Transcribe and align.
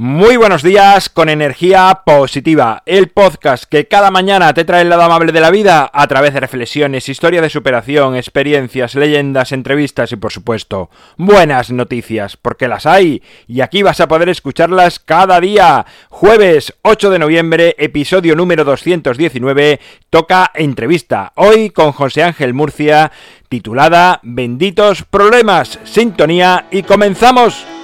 Muy 0.00 0.36
buenos 0.36 0.62
días 0.62 1.08
con 1.08 1.28
energía 1.28 2.02
positiva, 2.06 2.84
el 2.86 3.08
podcast 3.08 3.64
que 3.64 3.88
cada 3.88 4.12
mañana 4.12 4.54
te 4.54 4.64
trae 4.64 4.82
el 4.82 4.90
lado 4.90 5.02
amable 5.02 5.32
de 5.32 5.40
la 5.40 5.50
vida 5.50 5.90
a 5.92 6.06
través 6.06 6.34
de 6.34 6.38
reflexiones, 6.38 7.08
historia 7.08 7.42
de 7.42 7.50
superación, 7.50 8.14
experiencias, 8.14 8.94
leyendas, 8.94 9.50
entrevistas 9.50 10.12
y 10.12 10.16
por 10.16 10.30
supuesto 10.30 10.88
buenas 11.16 11.72
noticias, 11.72 12.36
porque 12.36 12.68
las 12.68 12.86
hay 12.86 13.24
y 13.48 13.60
aquí 13.60 13.82
vas 13.82 13.98
a 13.98 14.06
poder 14.06 14.28
escucharlas 14.28 15.00
cada 15.00 15.40
día. 15.40 15.84
Jueves 16.10 16.74
8 16.82 17.10
de 17.10 17.18
noviembre, 17.18 17.74
episodio 17.76 18.36
número 18.36 18.62
219, 18.62 19.80
toca 20.10 20.52
entrevista, 20.54 21.32
hoy 21.34 21.70
con 21.70 21.90
José 21.90 22.22
Ángel 22.22 22.54
Murcia, 22.54 23.10
titulada 23.48 24.20
Benditos 24.22 25.02
Problemas, 25.02 25.80
Sintonía 25.82 26.66
y 26.70 26.84
comenzamos. 26.84 27.77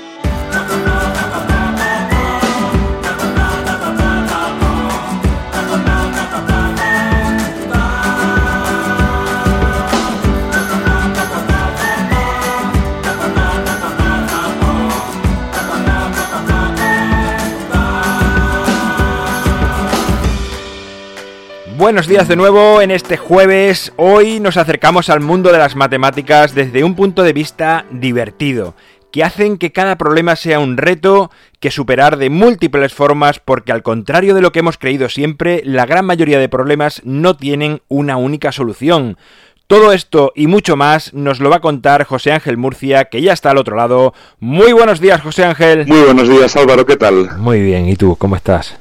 Buenos 21.85 22.07
días 22.07 22.29
de 22.29 22.37
nuevo 22.37 22.81
en 22.81 22.91
este 22.91 23.19
jueves. 23.19 23.93
Hoy 23.97 24.41
nos 24.41 24.57
acercamos 24.57 25.11
al 25.11 25.21
mundo 25.21 25.53
de 25.53 25.59
las 25.59 25.77
matemáticas 25.77 26.55
desde 26.55 26.83
un 26.83 26.95
punto 26.95 27.23
de 27.23 27.35
vista 27.35 27.85
divertido, 27.91 28.75
que 29.13 29.23
hacen 29.23 29.59
que 29.59 29.71
cada 29.71 29.99
problema 29.99 30.35
sea 30.35 30.61
un 30.61 30.79
reto 30.79 31.31
que 31.61 31.71
superar 31.71 32.17
de 32.17 32.31
múltiples 32.31 32.95
formas 32.95 33.39
porque 33.39 33.71
al 33.71 33.83
contrario 33.83 34.35
de 34.35 34.41
lo 34.41 34.51
que 34.51 34.61
hemos 34.61 34.79
creído 34.79 35.11
siempre, 35.11 35.61
la 35.63 35.85
gran 35.85 36.07
mayoría 36.07 36.39
de 36.39 36.49
problemas 36.49 37.03
no 37.05 37.37
tienen 37.37 37.83
una 37.89 38.17
única 38.17 38.51
solución. 38.51 39.19
Todo 39.67 39.93
esto 39.93 40.33
y 40.35 40.47
mucho 40.47 40.77
más 40.77 41.13
nos 41.13 41.39
lo 41.39 41.51
va 41.51 41.57
a 41.57 41.61
contar 41.61 42.05
José 42.05 42.33
Ángel 42.33 42.57
Murcia, 42.57 43.05
que 43.11 43.21
ya 43.21 43.35
está 43.35 43.51
al 43.51 43.59
otro 43.59 43.77
lado. 43.77 44.15
Muy 44.41 44.73
buenos 44.73 45.01
días, 45.01 45.21
José 45.21 45.45
Ángel. 45.45 45.87
Muy 45.87 46.01
buenos 46.01 46.31
días, 46.31 46.57
Álvaro, 46.57 46.87
¿qué 46.87 46.97
tal? 46.97 47.37
Muy 47.37 47.61
bien, 47.61 47.87
¿y 47.91 47.97
tú? 47.97 48.17
¿Cómo 48.17 48.37
estás? 48.37 48.75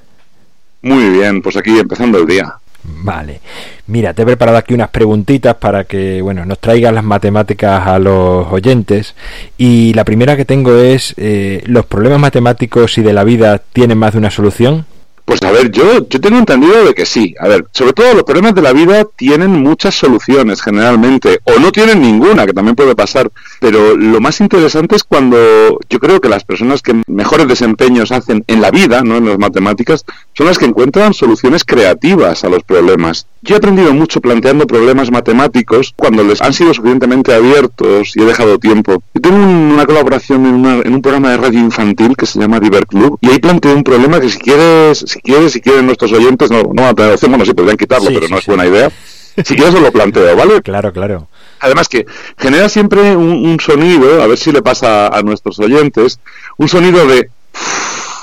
Muy 0.81 1.09
bien, 1.09 1.41
pues 1.41 1.57
aquí 1.57 1.77
empezando 1.77 2.17
el 2.17 2.27
día. 2.27 2.59
Vale. 2.83 3.39
Mira, 3.87 4.13
te 4.13 4.23
he 4.23 4.25
preparado 4.25 4.57
aquí 4.57 4.73
unas 4.73 4.89
preguntitas 4.89 5.55
para 5.55 5.85
que, 5.85 6.21
bueno, 6.21 6.45
nos 6.45 6.59
traigas 6.59 6.93
las 6.93 7.03
matemáticas 7.03 7.87
a 7.87 7.97
los 7.97 8.47
oyentes. 8.51 9.15
Y 9.57 9.93
la 9.93 10.03
primera 10.03 10.35
que 10.35 10.45
tengo 10.45 10.75
es, 10.75 11.13
eh, 11.17 11.63
¿los 11.65 11.85
problemas 11.85 12.19
matemáticos 12.19 12.97
y 12.97 13.01
de 13.01 13.13
la 13.13 13.23
vida 13.23 13.59
tienen 13.59 13.97
más 13.97 14.13
de 14.13 14.19
una 14.19 14.31
solución? 14.31 14.85
Pues 15.25 15.41
a 15.43 15.52
ver, 15.52 15.71
yo, 15.71 16.07
yo 16.09 16.19
tengo 16.19 16.38
entendido 16.38 16.83
de 16.83 16.93
que 16.93 17.05
sí. 17.05 17.33
A 17.39 17.47
ver, 17.47 17.66
sobre 17.71 17.93
todo 17.93 18.13
los 18.13 18.23
problemas 18.23 18.55
de 18.55 18.61
la 18.61 18.73
vida 18.73 19.05
tienen 19.16 19.52
muchas 19.52 19.95
soluciones 19.95 20.61
generalmente, 20.61 21.39
o 21.45 21.59
no 21.59 21.71
tienen 21.71 22.02
ninguna, 22.02 22.45
que 22.45 22.53
también 22.53 22.75
puede 22.75 22.95
pasar. 22.95 23.31
Pero 23.59 23.95
lo 23.95 24.19
más 24.19 24.41
interesante 24.41 24.95
es 24.95 25.03
cuando 25.03 25.79
yo 25.89 25.99
creo 25.99 26.19
que 26.19 26.29
las 26.29 26.44
personas 26.44 26.81
que 26.81 27.01
mejores 27.07 27.47
desempeños 27.47 28.11
hacen 28.11 28.44
en 28.47 28.61
la 28.61 28.71
vida, 28.71 29.01
no 29.01 29.17
en 29.17 29.25
las 29.25 29.38
matemáticas, 29.38 30.05
son 30.33 30.47
las 30.47 30.57
que 30.57 30.66
encuentran 30.66 31.13
soluciones 31.13 31.63
creativas 31.63 32.44
a 32.44 32.49
los 32.49 32.63
problemas. 32.63 33.27
Yo 33.41 33.55
he 33.55 33.57
aprendido 33.57 33.94
mucho 33.94 34.21
planteando 34.21 34.67
problemas 34.67 35.11
matemáticos 35.11 35.94
cuando 35.97 36.23
les 36.23 36.41
han 36.41 36.53
sido 36.53 36.73
suficientemente 36.73 37.33
abiertos 37.33 38.16
y 38.16 38.21
he 38.21 38.25
dejado 38.25 38.57
tiempo. 38.57 39.03
Yo 39.13 39.21
tengo 39.21 39.35
una 39.35 39.85
colaboración 39.85 40.45
en, 40.45 40.66
en 40.85 40.94
un 40.94 41.01
programa 41.01 41.31
de 41.31 41.38
radio 41.38 41.59
infantil 41.59 42.16
que 42.16 42.25
se 42.25 42.39
llama 42.39 42.59
Diver 42.59 42.88
Club 42.88 43.17
y 43.21 43.29
ahí 43.29 43.39
planteo 43.39 43.75
un 43.75 43.83
problema 43.83 44.19
que 44.21 44.29
si 44.29 44.39
quieres 44.39 45.03
si 45.14 45.22
quieres, 45.22 45.53
si 45.53 45.61
quieren 45.61 45.86
nuestros 45.86 46.11
oyentes, 46.11 46.52
no, 46.52 46.64
no 46.73 46.88
a 46.88 46.94
tener 46.94 47.17
bueno, 47.28 47.45
sí 47.45 47.53
podrían 47.53 47.78
quitarlo, 47.78 48.08
pero 48.08 48.28
no 48.28 48.38
es 48.38 48.45
buena 48.45 48.66
idea. 48.66 48.92
Si 49.36 49.56
quieres, 49.56 49.73
os 49.73 49.81
lo 49.81 49.92
planteo, 49.92 50.36
¿vale? 50.36 50.61
Claro, 50.61 50.94
claro. 50.94 51.28
Además 51.59 51.90
que 51.90 52.06
genera 52.38 52.69
siempre 52.69 53.16
un, 53.16 53.59
sonido, 53.59 54.22
a 54.22 54.28
ver 54.28 54.38
si 54.38 54.52
le 54.52 54.62
pasa 54.62 55.07
a 55.07 55.23
nuestros 55.23 55.57
oyentes, 55.57 56.19
un 56.57 56.69
sonido 56.69 57.07
de 57.07 57.31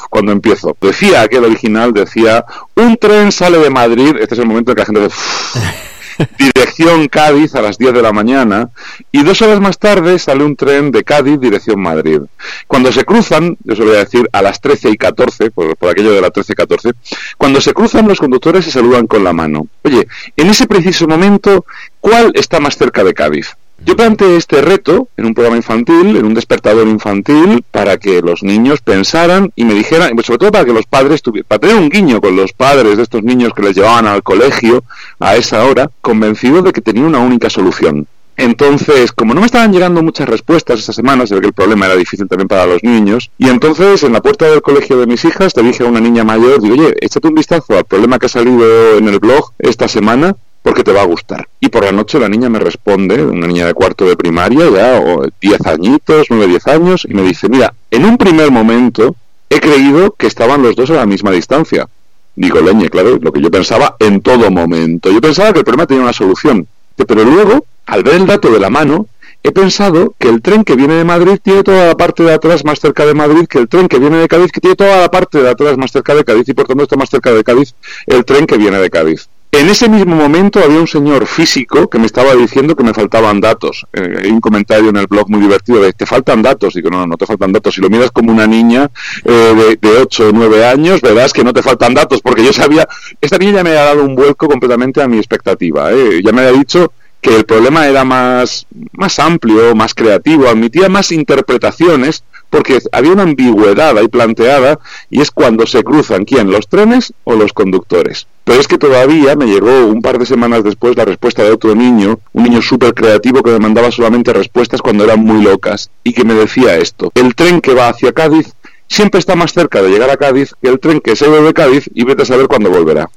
cuando 0.08 0.30
empiezo. 0.30 0.76
Decía 0.80 1.22
aquel 1.22 1.46
original, 1.46 1.92
decía, 1.92 2.44
un 2.76 2.96
tren 2.96 3.32
sale 3.32 3.58
de 3.58 3.70
Madrid, 3.70 4.14
este 4.20 4.36
es 4.36 4.38
el 4.38 4.46
momento 4.46 4.70
en 4.70 4.76
que 4.76 4.82
la 4.82 4.86
gente 4.86 5.00
dice, 5.00 5.16
dirección 6.38 7.08
Cádiz 7.08 7.54
a 7.54 7.62
las 7.62 7.78
10 7.78 7.94
de 7.94 8.02
la 8.02 8.12
mañana 8.12 8.70
y 9.12 9.22
dos 9.22 9.42
horas 9.42 9.60
más 9.60 9.78
tarde 9.78 10.18
sale 10.18 10.44
un 10.44 10.56
tren 10.56 10.90
de 10.90 11.04
Cádiz 11.04 11.40
dirección 11.40 11.80
Madrid. 11.80 12.20
Cuando 12.66 12.92
se 12.92 13.04
cruzan, 13.04 13.56
yo 13.64 13.76
se 13.76 13.82
voy 13.82 13.96
a 13.96 14.04
decir 14.04 14.28
a 14.32 14.42
las 14.42 14.60
13 14.60 14.90
y 14.90 14.96
14, 14.96 15.50
por, 15.50 15.76
aquello 15.88 16.12
de 16.12 16.20
las 16.20 16.32
13 16.32 16.52
y 16.52 16.56
14, 16.56 16.90
cuando 17.38 17.60
se 17.60 17.72
cruzan 17.72 18.08
los 18.08 18.18
conductores 18.18 18.64
se 18.64 18.70
saludan 18.70 19.06
con 19.06 19.24
la 19.24 19.32
mano. 19.32 19.66
Oye, 19.82 20.06
en 20.36 20.48
ese 20.48 20.66
preciso 20.66 21.06
momento, 21.06 21.64
¿cuál 22.00 22.32
está 22.34 22.60
más 22.60 22.76
cerca 22.76 23.04
de 23.04 23.14
Cádiz? 23.14 23.56
Yo 23.86 23.96
planteé 23.96 24.36
este 24.36 24.60
reto 24.60 25.08
en 25.16 25.24
un 25.24 25.34
programa 25.34 25.56
infantil, 25.56 26.14
en 26.16 26.26
un 26.26 26.34
despertador 26.34 26.86
infantil, 26.86 27.64
para 27.70 27.96
que 27.96 28.20
los 28.20 28.42
niños 28.42 28.82
pensaran 28.82 29.52
y 29.56 29.64
me 29.64 29.72
dijeran, 29.72 30.10
sobre 30.22 30.38
todo 30.38 30.52
para 30.52 30.66
que 30.66 30.74
los 30.74 30.84
padres 30.84 31.22
tuvieran, 31.22 31.46
para 31.48 31.60
tener 31.60 31.76
un 31.76 31.88
guiño 31.88 32.20
con 32.20 32.36
los 32.36 32.52
padres 32.52 32.98
de 32.98 33.02
estos 33.02 33.22
niños 33.22 33.54
que 33.54 33.62
les 33.62 33.74
llevaban 33.74 34.06
al 34.06 34.22
colegio 34.22 34.84
a 35.18 35.36
esa 35.36 35.64
hora, 35.64 35.90
convencidos 36.02 36.62
de 36.64 36.72
que 36.72 36.82
tenía 36.82 37.04
una 37.04 37.20
única 37.20 37.48
solución. 37.48 38.06
Entonces, 38.36 39.12
como 39.12 39.34
no 39.34 39.40
me 39.40 39.46
estaban 39.46 39.72
llegando 39.72 40.02
muchas 40.02 40.28
respuestas 40.28 40.80
esta 40.80 40.92
semana, 40.92 41.26
se 41.26 41.38
que 41.40 41.46
el 41.46 41.52
problema 41.52 41.86
era 41.86 41.96
difícil 41.96 42.28
también 42.28 42.48
para 42.48 42.66
los 42.66 42.82
niños, 42.82 43.30
y 43.38 43.48
entonces 43.48 44.02
en 44.02 44.12
la 44.12 44.20
puerta 44.20 44.48
del 44.48 44.62
colegio 44.62 44.98
de 44.98 45.06
mis 45.06 45.24
hijas 45.24 45.54
te 45.54 45.62
dije 45.62 45.84
a 45.84 45.86
una 45.86 46.00
niña 46.00 46.22
mayor, 46.22 46.60
digo, 46.60 46.74
oye, 46.74 46.94
échate 47.00 47.28
un 47.28 47.34
vistazo 47.34 47.76
al 47.76 47.84
problema 47.84 48.18
que 48.18 48.26
ha 48.26 48.30
salido 48.30 48.98
en 48.98 49.08
el 49.08 49.18
blog 49.18 49.52
esta 49.58 49.88
semana 49.88 50.36
porque 50.62 50.84
te 50.84 50.92
va 50.92 51.02
a 51.02 51.06
gustar. 51.06 51.48
Y 51.60 51.68
por 51.68 51.84
la 51.84 51.92
noche 51.92 52.18
la 52.18 52.28
niña 52.28 52.48
me 52.48 52.58
responde, 52.58 53.24
una 53.24 53.46
niña 53.46 53.66
de 53.66 53.74
cuarto 53.74 54.06
de 54.06 54.16
primaria, 54.16 54.68
ya, 54.70 55.00
o 55.00 55.26
10 55.40 55.66
añitos, 55.66 56.26
9, 56.30 56.46
10 56.46 56.66
años, 56.68 57.06
y 57.08 57.14
me 57.14 57.22
dice, 57.22 57.48
mira, 57.48 57.74
en 57.90 58.04
un 58.04 58.16
primer 58.18 58.50
momento 58.50 59.16
he 59.48 59.60
creído 59.60 60.12
que 60.12 60.26
estaban 60.26 60.62
los 60.62 60.76
dos 60.76 60.90
a 60.90 60.94
la 60.94 61.06
misma 61.06 61.30
distancia. 61.30 61.88
Digo, 62.36 62.60
leñe, 62.60 62.88
claro, 62.88 63.18
lo 63.20 63.32
que 63.32 63.42
yo 63.42 63.50
pensaba 63.50 63.96
en 63.98 64.20
todo 64.20 64.50
momento. 64.50 65.10
Yo 65.10 65.20
pensaba 65.20 65.52
que 65.52 65.58
el 65.58 65.64
problema 65.64 65.86
tenía 65.86 66.04
una 66.04 66.12
solución. 66.12 66.66
Pero 66.96 67.24
luego, 67.24 67.64
al 67.86 68.02
ver 68.02 68.14
el 68.14 68.26
dato 68.26 68.50
de 68.50 68.60
la 68.60 68.70
mano, 68.70 69.06
he 69.42 69.52
pensado 69.52 70.14
que 70.18 70.28
el 70.28 70.42
tren 70.42 70.64
que 70.64 70.76
viene 70.76 70.94
de 70.94 71.04
Madrid 71.04 71.38
tiene 71.42 71.62
toda 71.62 71.88
la 71.88 71.96
parte 71.96 72.22
de 72.22 72.32
atrás 72.32 72.64
más 72.64 72.78
cerca 72.78 73.06
de 73.06 73.14
Madrid 73.14 73.46
que 73.48 73.58
el 73.58 73.68
tren 73.68 73.88
que 73.88 73.98
viene 73.98 74.18
de 74.18 74.28
Cádiz, 74.28 74.52
que 74.52 74.60
tiene 74.60 74.76
toda 74.76 75.00
la 75.00 75.10
parte 75.10 75.42
de 75.42 75.50
atrás 75.50 75.76
más 75.76 75.90
cerca 75.90 76.14
de 76.14 76.24
Cádiz, 76.24 76.48
y 76.48 76.54
por 76.54 76.66
tanto 76.66 76.84
está 76.84 76.96
más 76.96 77.10
cerca 77.10 77.32
de 77.32 77.42
Cádiz 77.42 77.74
el 78.06 78.24
tren 78.24 78.46
que 78.46 78.56
viene 78.58 78.78
de 78.78 78.90
Cádiz. 78.90 79.28
En 79.52 79.68
ese 79.68 79.88
mismo 79.88 80.14
momento 80.14 80.62
había 80.62 80.78
un 80.78 80.86
señor 80.86 81.26
físico 81.26 81.90
que 81.90 81.98
me 81.98 82.06
estaba 82.06 82.36
diciendo 82.36 82.76
que 82.76 82.84
me 82.84 82.94
faltaban 82.94 83.40
datos. 83.40 83.84
Eh, 83.92 84.20
hay 84.22 84.30
un 84.30 84.40
comentario 84.40 84.90
en 84.90 84.96
el 84.96 85.08
blog 85.08 85.28
muy 85.28 85.40
divertido 85.40 85.82
de 85.82 85.92
te 85.92 86.06
faltan 86.06 86.40
datos. 86.40 86.74
Digo, 86.74 86.88
no, 86.88 87.04
no, 87.04 87.16
te 87.16 87.26
faltan 87.26 87.52
datos. 87.52 87.74
Si 87.74 87.80
lo 87.80 87.90
miras 87.90 88.12
como 88.12 88.30
una 88.30 88.46
niña 88.46 88.88
eh, 89.24 89.76
de, 89.82 89.88
de 89.88 89.96
8 89.98 90.28
o 90.28 90.32
9 90.32 90.66
años, 90.66 91.00
verás 91.00 91.32
que 91.32 91.42
no 91.42 91.52
te 91.52 91.62
faltan 91.62 91.94
datos, 91.94 92.20
porque 92.20 92.44
yo 92.44 92.52
sabía, 92.52 92.88
esta 93.20 93.38
niña 93.38 93.54
ya 93.54 93.64
me 93.64 93.70
había 93.70 93.84
dado 93.86 94.04
un 94.04 94.14
vuelco 94.14 94.48
completamente 94.48 95.02
a 95.02 95.08
mi 95.08 95.18
expectativa. 95.18 95.90
¿eh? 95.92 96.22
Ya 96.24 96.30
me 96.30 96.42
había 96.42 96.56
dicho 96.56 96.92
que 97.20 97.34
el 97.34 97.44
problema 97.44 97.88
era 97.88 98.04
más, 98.04 98.66
más 98.92 99.18
amplio, 99.18 99.74
más 99.74 99.94
creativo, 99.94 100.48
admitía 100.48 100.88
más 100.88 101.10
interpretaciones 101.10 102.22
porque 102.50 102.78
había 102.92 103.12
una 103.12 103.22
ambigüedad 103.22 103.96
ahí 103.98 104.08
planteada 104.08 104.78
y 105.10 105.20
es 105.20 105.30
cuando 105.30 105.66
se 105.66 105.82
cruzan 105.82 106.24
quién, 106.24 106.50
los 106.50 106.68
trenes 106.68 107.12
o 107.24 107.34
los 107.34 107.52
conductores. 107.52 108.26
Pero 108.50 108.62
es 108.62 108.66
que 108.66 108.78
todavía 108.78 109.36
me 109.36 109.46
llegó 109.46 109.86
un 109.86 110.02
par 110.02 110.18
de 110.18 110.26
semanas 110.26 110.64
después 110.64 110.96
la 110.96 111.04
respuesta 111.04 111.44
de 111.44 111.52
otro 111.52 111.76
niño, 111.76 112.18
un 112.32 112.42
niño 112.42 112.60
súper 112.60 112.94
creativo 112.94 113.44
que 113.44 113.52
me 113.52 113.60
mandaba 113.60 113.92
solamente 113.92 114.32
respuestas 114.32 114.82
cuando 114.82 115.04
eran 115.04 115.20
muy 115.20 115.44
locas 115.44 115.88
y 116.02 116.12
que 116.12 116.24
me 116.24 116.34
decía 116.34 116.76
esto, 116.76 117.12
el 117.14 117.36
tren 117.36 117.60
que 117.60 117.74
va 117.74 117.90
hacia 117.90 118.12
Cádiz 118.12 118.52
siempre 118.88 119.20
está 119.20 119.36
más 119.36 119.52
cerca 119.52 119.80
de 119.80 119.90
llegar 119.90 120.10
a 120.10 120.16
Cádiz 120.16 120.52
que 120.60 120.68
el 120.68 120.80
tren 120.80 120.98
que 120.98 121.14
se 121.14 121.28
va 121.28 121.38
de 121.38 121.54
Cádiz 121.54 121.88
y 121.94 122.02
vete 122.02 122.22
a 122.22 122.26
saber 122.26 122.48
cuándo 122.48 122.70
volverá. 122.70 123.08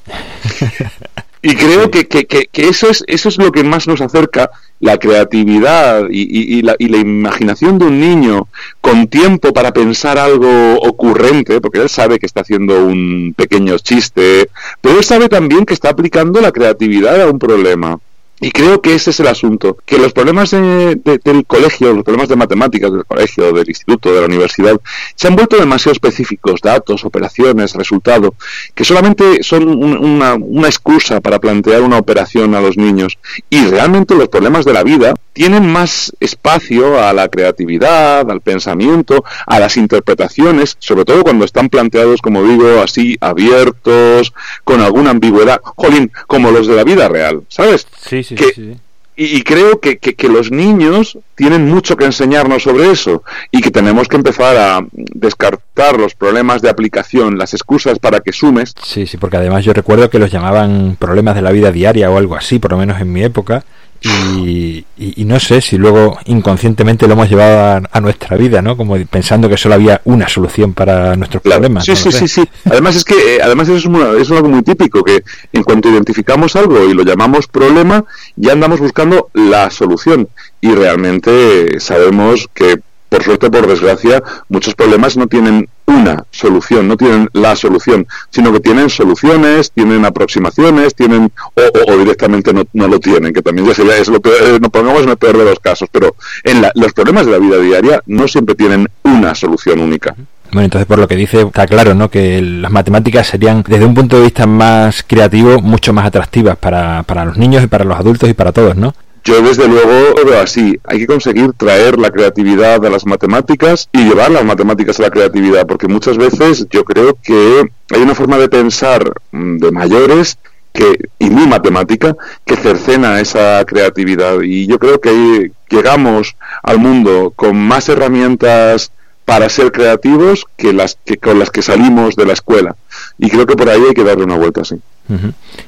Y 1.45 1.55
creo 1.55 1.91
que, 1.91 2.07
que, 2.07 2.25
que, 2.25 2.49
eso, 2.69 2.89
es, 2.89 3.03
eso 3.05 3.27
es 3.27 3.37
lo 3.37 3.51
que 3.51 3.65
más 3.65 3.85
nos 3.85 3.99
acerca 3.99 4.49
la 4.79 4.97
creatividad 4.97 6.05
y, 6.09 6.61
la, 6.61 6.77
y, 6.79 6.87
la, 6.87 6.97
imaginación 6.97 7.77
de 7.77 7.85
un 7.85 7.99
niño 7.99 8.47
con 8.79 9.09
tiempo 9.09 9.51
para 9.51 9.73
pensar 9.73 10.17
algo 10.17 10.75
ocurrente, 10.75 11.59
porque 11.59 11.81
él 11.81 11.89
sabe 11.89 12.17
que 12.17 12.27
está 12.27 12.41
haciendo 12.41 12.85
un 12.85 13.33
pequeño 13.35 13.77
chiste, 13.77 14.49
pero 14.79 14.97
él 14.97 15.03
sabe 15.03 15.27
también 15.27 15.65
que 15.65 15.73
está 15.73 15.89
aplicando 15.89 16.39
la 16.39 16.53
creatividad 16.53 17.21
a 17.21 17.29
un 17.29 17.39
problema. 17.39 17.99
Y 18.39 18.51
creo 18.51 18.81
que 18.81 18.95
ese 18.95 19.11
es 19.11 19.19
el 19.19 19.27
asunto, 19.27 19.77
que 19.85 19.97
los 19.97 20.11
problemas 20.11 20.51
del 20.51 21.45
colegio, 21.47 21.93
los 21.93 22.03
problemas 22.03 22.27
de 22.27 22.35
matemáticas 22.35 22.91
del 22.91 23.05
colegio, 23.05 23.53
del 23.53 23.69
instituto, 23.69 24.13
de 24.13 24.19
la 24.19 24.25
universidad, 24.25 24.75
se 25.15 25.27
han 25.27 25.35
vuelto 25.35 25.57
demasiado 25.57 25.93
específicos, 25.93 26.59
datos, 26.61 27.05
operaciones, 27.05 27.73
resultado, 27.73 28.35
que 28.75 28.83
solamente 28.83 29.43
son 29.43 29.67
una, 29.67 30.33
una 30.33 30.67
excusa 30.67 31.21
para 31.21 31.39
plantear 31.39 31.83
una 31.83 31.99
operación 31.99 32.53
a 32.55 32.61
los 32.61 32.75
niños. 32.75 33.17
Y 33.49 33.65
realmente 33.67 34.15
los 34.15 34.27
problemas 34.29 34.65
de 34.65 34.73
la 34.73 34.83
vida 34.83 35.13
tienen 35.33 35.65
más 35.65 36.13
espacio 36.19 37.03
a 37.03 37.11
la 37.13 37.27
creatividad, 37.27 38.29
al 38.29 38.41
pensamiento, 38.41 39.23
a 39.45 39.59
las 39.59 39.77
interpretaciones, 39.77 40.77
sobre 40.79 41.05
todo 41.05 41.23
cuando 41.23 41.45
están 41.45 41.69
planteados, 41.69 42.21
como 42.21 42.43
digo, 42.43 42.81
así 42.81 43.17
abiertos, 43.19 44.33
con 44.63 44.81
alguna 44.81 45.09
ambigüedad, 45.09 45.59
jolín, 45.63 46.11
como 46.27 46.51
los 46.51 46.67
de 46.67 46.75
la 46.75 46.83
vida 46.83 47.09
real, 47.09 47.43
¿sabes? 47.49 47.87
Sí, 48.07 48.23
sí, 48.23 48.35
sí 48.53 48.77
y, 49.15 49.43
creo 49.43 49.79
que, 49.79 49.97
que, 49.97 50.27
los 50.27 50.51
niños 50.51 51.17
tienen 51.35 51.69
mucho 51.69 51.95
que 51.95 52.05
enseñarnos 52.05 52.63
sobre 52.63 52.89
eso 52.89 53.23
y 53.51 53.61
que 53.61 53.69
tenemos 53.69 54.07
que 54.07 54.15
empezar 54.15 54.57
a 54.57 54.87
descartar 54.91 55.99
los 55.99 56.15
problemas 56.15 56.61
de 56.61 56.69
aplicación, 56.69 57.37
las 57.37 57.53
excusas 57.53 57.99
para 57.99 58.21
que 58.21 58.33
sumes. 58.33 58.73
Sí, 58.81 59.05
sí, 59.05 59.17
porque 59.17 59.37
además 59.37 59.63
yo 59.65 59.73
recuerdo 59.73 60.09
que 60.09 60.17
los 60.17 60.31
llamaban 60.31 60.95
problemas 60.97 61.35
de 61.35 61.43
la 61.43 61.51
vida 61.51 61.71
diaria 61.71 62.09
o 62.09 62.17
algo 62.17 62.35
así, 62.35 62.57
por 62.57 62.71
lo 62.71 62.77
menos 62.77 62.99
en 62.99 63.13
mi 63.13 63.23
época, 63.23 63.63
y, 64.03 64.85
no 65.25 65.39
sé 65.39 65.61
si 65.61 65.77
luego 65.77 66.17
inconscientemente 66.25 67.07
lo 67.07 67.13
hemos 67.13 67.29
llevado 67.29 67.81
a, 67.89 68.01
nuestra 68.01 68.35
vida, 68.35 68.61
¿no? 68.61 68.75
Como 68.75 68.97
pensando 69.05 69.47
que 69.47 69.57
solo 69.57 69.75
había 69.75 70.01
una 70.05 70.27
solución 70.27 70.73
para 70.73 71.15
nuestros 71.15 71.41
problemas. 71.41 71.85
Sí, 71.85 71.95
sí, 71.95 72.11
sí, 72.11 72.27
sí. 72.27 72.43
Además 72.65 72.97
es 72.97 73.05
que, 73.05 73.35
eh, 73.35 73.41
además 73.41 73.69
eso 73.69 74.17
es, 74.17 74.31
algo 74.31 74.49
muy 74.49 74.61
típico, 74.61 75.03
que 75.03 75.23
en 75.53 75.63
cuanto 75.63 75.89
identificamos 75.89 76.55
algo 76.55 76.83
y 76.83 76.93
lo 76.93 77.03
llamamos 77.03 77.47
problema, 77.47 78.03
ya 78.35 78.51
andamos 78.51 78.79
buscando 78.79 79.29
la 79.33 79.69
solución. 79.69 80.27
Y 80.59 80.71
realmente 80.73 81.79
sabemos 81.79 82.49
que 82.53 82.79
por 83.13 83.23
suerte, 83.23 83.51
por 83.51 83.67
desgracia, 83.67 84.23
muchos 84.49 84.73
problemas 84.73 85.15
no 85.17 85.27
tienen 85.27 85.69
una 85.85 86.25
solución, 86.31 86.87
no 86.87 86.97
tienen 86.97 87.29
la 87.33 87.55
solución, 87.55 88.07
sino 88.31 88.51
que 88.51 88.59
tienen 88.59 88.89
soluciones, 88.89 89.71
tienen 89.71 90.03
aproximaciones, 90.03 90.95
tienen 90.95 91.31
o, 91.53 91.95
directamente 91.95 92.51
no, 92.73 92.87
lo 92.87 92.99
tienen, 92.99 93.31
que 93.31 93.43
también 93.43 93.67
ya 93.67 93.75
sería 93.75 93.97
es 93.97 94.07
lo 94.07 94.19
peor, 94.19 94.35
eh, 94.41 94.59
no 94.59 94.67
pongamos 94.71 95.03
en 95.03 95.09
el 95.09 95.17
peor 95.17 95.37
de 95.37 95.45
los 95.45 95.59
casos, 95.59 95.89
pero 95.91 96.15
en 96.43 96.63
los 96.73 96.93
problemas 96.93 97.27
de 97.27 97.33
la 97.33 97.37
vida 97.37 97.59
diaria 97.59 98.01
no 98.07 98.27
siempre 98.27 98.55
tienen 98.55 98.87
una 99.03 99.35
solución 99.35 99.79
única. 99.79 100.15
Bueno, 100.51 100.65
entonces 100.65 100.87
por 100.87 100.97
lo 100.97 101.07
que 101.07 101.15
dice 101.15 101.41
está 101.41 101.67
claro, 101.67 101.93
¿no? 101.93 102.09
Que 102.09 102.41
las 102.41 102.71
matemáticas 102.71 103.27
serían, 103.27 103.63
desde 103.67 103.85
un 103.85 103.93
punto 103.93 104.17
de 104.17 104.23
vista 104.23 104.47
más 104.47 105.03
creativo, 105.03 105.61
mucho 105.61 105.93
más 105.93 106.07
atractivas 106.07 106.57
para, 106.57 107.03
para 107.03 107.25
los 107.25 107.37
niños 107.37 107.63
y 107.63 107.67
para 107.67 107.85
los 107.85 107.99
adultos 107.99 108.27
y 108.27 108.33
para 108.33 108.51
todos, 108.51 108.75
¿no? 108.75 108.95
Yo 109.23 109.41
desde 109.41 109.67
luego 109.67 110.15
veo 110.25 110.41
así. 110.41 110.77
Hay 110.83 110.99
que 110.99 111.07
conseguir 111.07 111.53
traer 111.53 111.97
la 111.97 112.11
creatividad 112.11 112.85
a 112.85 112.89
las 112.89 113.05
matemáticas 113.05 113.87
y 113.93 114.03
llevar 114.03 114.31
las 114.31 114.43
matemáticas 114.43 114.99
a 114.99 115.03
la 115.03 115.09
creatividad, 115.09 115.65
porque 115.65 115.87
muchas 115.87 116.17
veces 116.17 116.67
yo 116.69 116.83
creo 116.83 117.17
que 117.23 117.63
hay 117.91 118.01
una 118.01 118.15
forma 118.15 118.37
de 118.37 118.49
pensar 118.49 119.13
mm, 119.31 119.57
de 119.57 119.71
mayores 119.71 120.37
que, 120.73 121.09
y 121.19 121.29
muy 121.29 121.47
matemática 121.47 122.17
que 122.43 122.57
cercena 122.57 123.21
esa 123.21 123.63
creatividad. 123.65 124.41
Y 124.41 124.67
yo 124.67 124.77
creo 124.77 124.99
que 124.99 125.51
llegamos 125.69 126.35
al 126.61 126.79
mundo 126.79 127.31
con 127.35 127.55
más 127.55 127.87
herramientas 127.87 128.91
para 129.23 129.47
ser 129.47 129.71
creativos 129.71 130.45
que 130.57 130.73
las 130.73 130.97
que 131.05 131.17
con 131.17 131.39
las 131.39 131.49
que 131.49 131.61
salimos 131.61 132.17
de 132.17 132.25
la 132.25 132.33
escuela. 132.33 132.75
Y 133.17 133.29
creo 133.29 133.45
que 133.45 133.55
por 133.55 133.69
ahí 133.69 133.81
hay 133.87 133.93
que 133.93 134.03
darle 134.03 134.25
una 134.25 134.35
vuelta 134.35 134.61
así. 134.61 134.75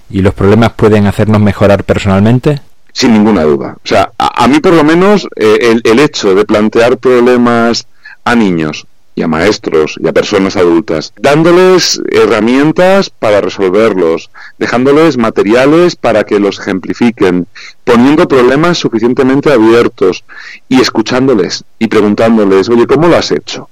¿Y 0.09 0.21
los 0.21 0.33
problemas 0.33 0.73
pueden 0.73 1.07
hacernos 1.07 1.39
mejorar 1.41 1.83
personalmente? 1.83 2.59
Sin 2.95 3.12
ninguna 3.12 3.44
duda. 3.44 3.75
O 3.83 3.88
sea, 3.88 4.13
a, 4.18 4.47
mí 4.47 4.62
por 4.62 4.74
lo 4.74 4.86
menos 4.86 5.27
eh, 5.36 5.81
el, 5.83 6.00
hecho 6.00 6.33
de 6.33 6.45
plantear 6.45 6.97
problemas 6.97 7.88
a 8.24 8.36
niños 8.36 8.88
y 9.15 9.21
a 9.21 9.27
maestros 9.27 10.00
y 10.01 10.07
a 10.07 10.13
personas 10.13 10.56
adultas, 10.56 11.12
dándoles 11.18 12.01
herramientas 12.09 13.09
para 13.09 13.42
resolverlos, 13.42 14.30
dejándoles 14.57 15.18
materiales 15.18 15.97
para 15.97 16.24
que 16.24 16.39
los 16.39 16.59
ejemplifiquen, 16.59 17.47
poniendo 17.83 18.30
problemas 18.30 18.77
suficientemente 18.77 19.51
abiertos 19.51 20.24
y 20.69 20.80
escuchándoles 20.80 21.65
y 21.77 21.88
preguntándoles, 21.88 22.69
oye, 22.69 22.88
¿cómo 22.88 23.09
lo 23.09 23.18
has 23.18 23.31
hecho? 23.31 23.69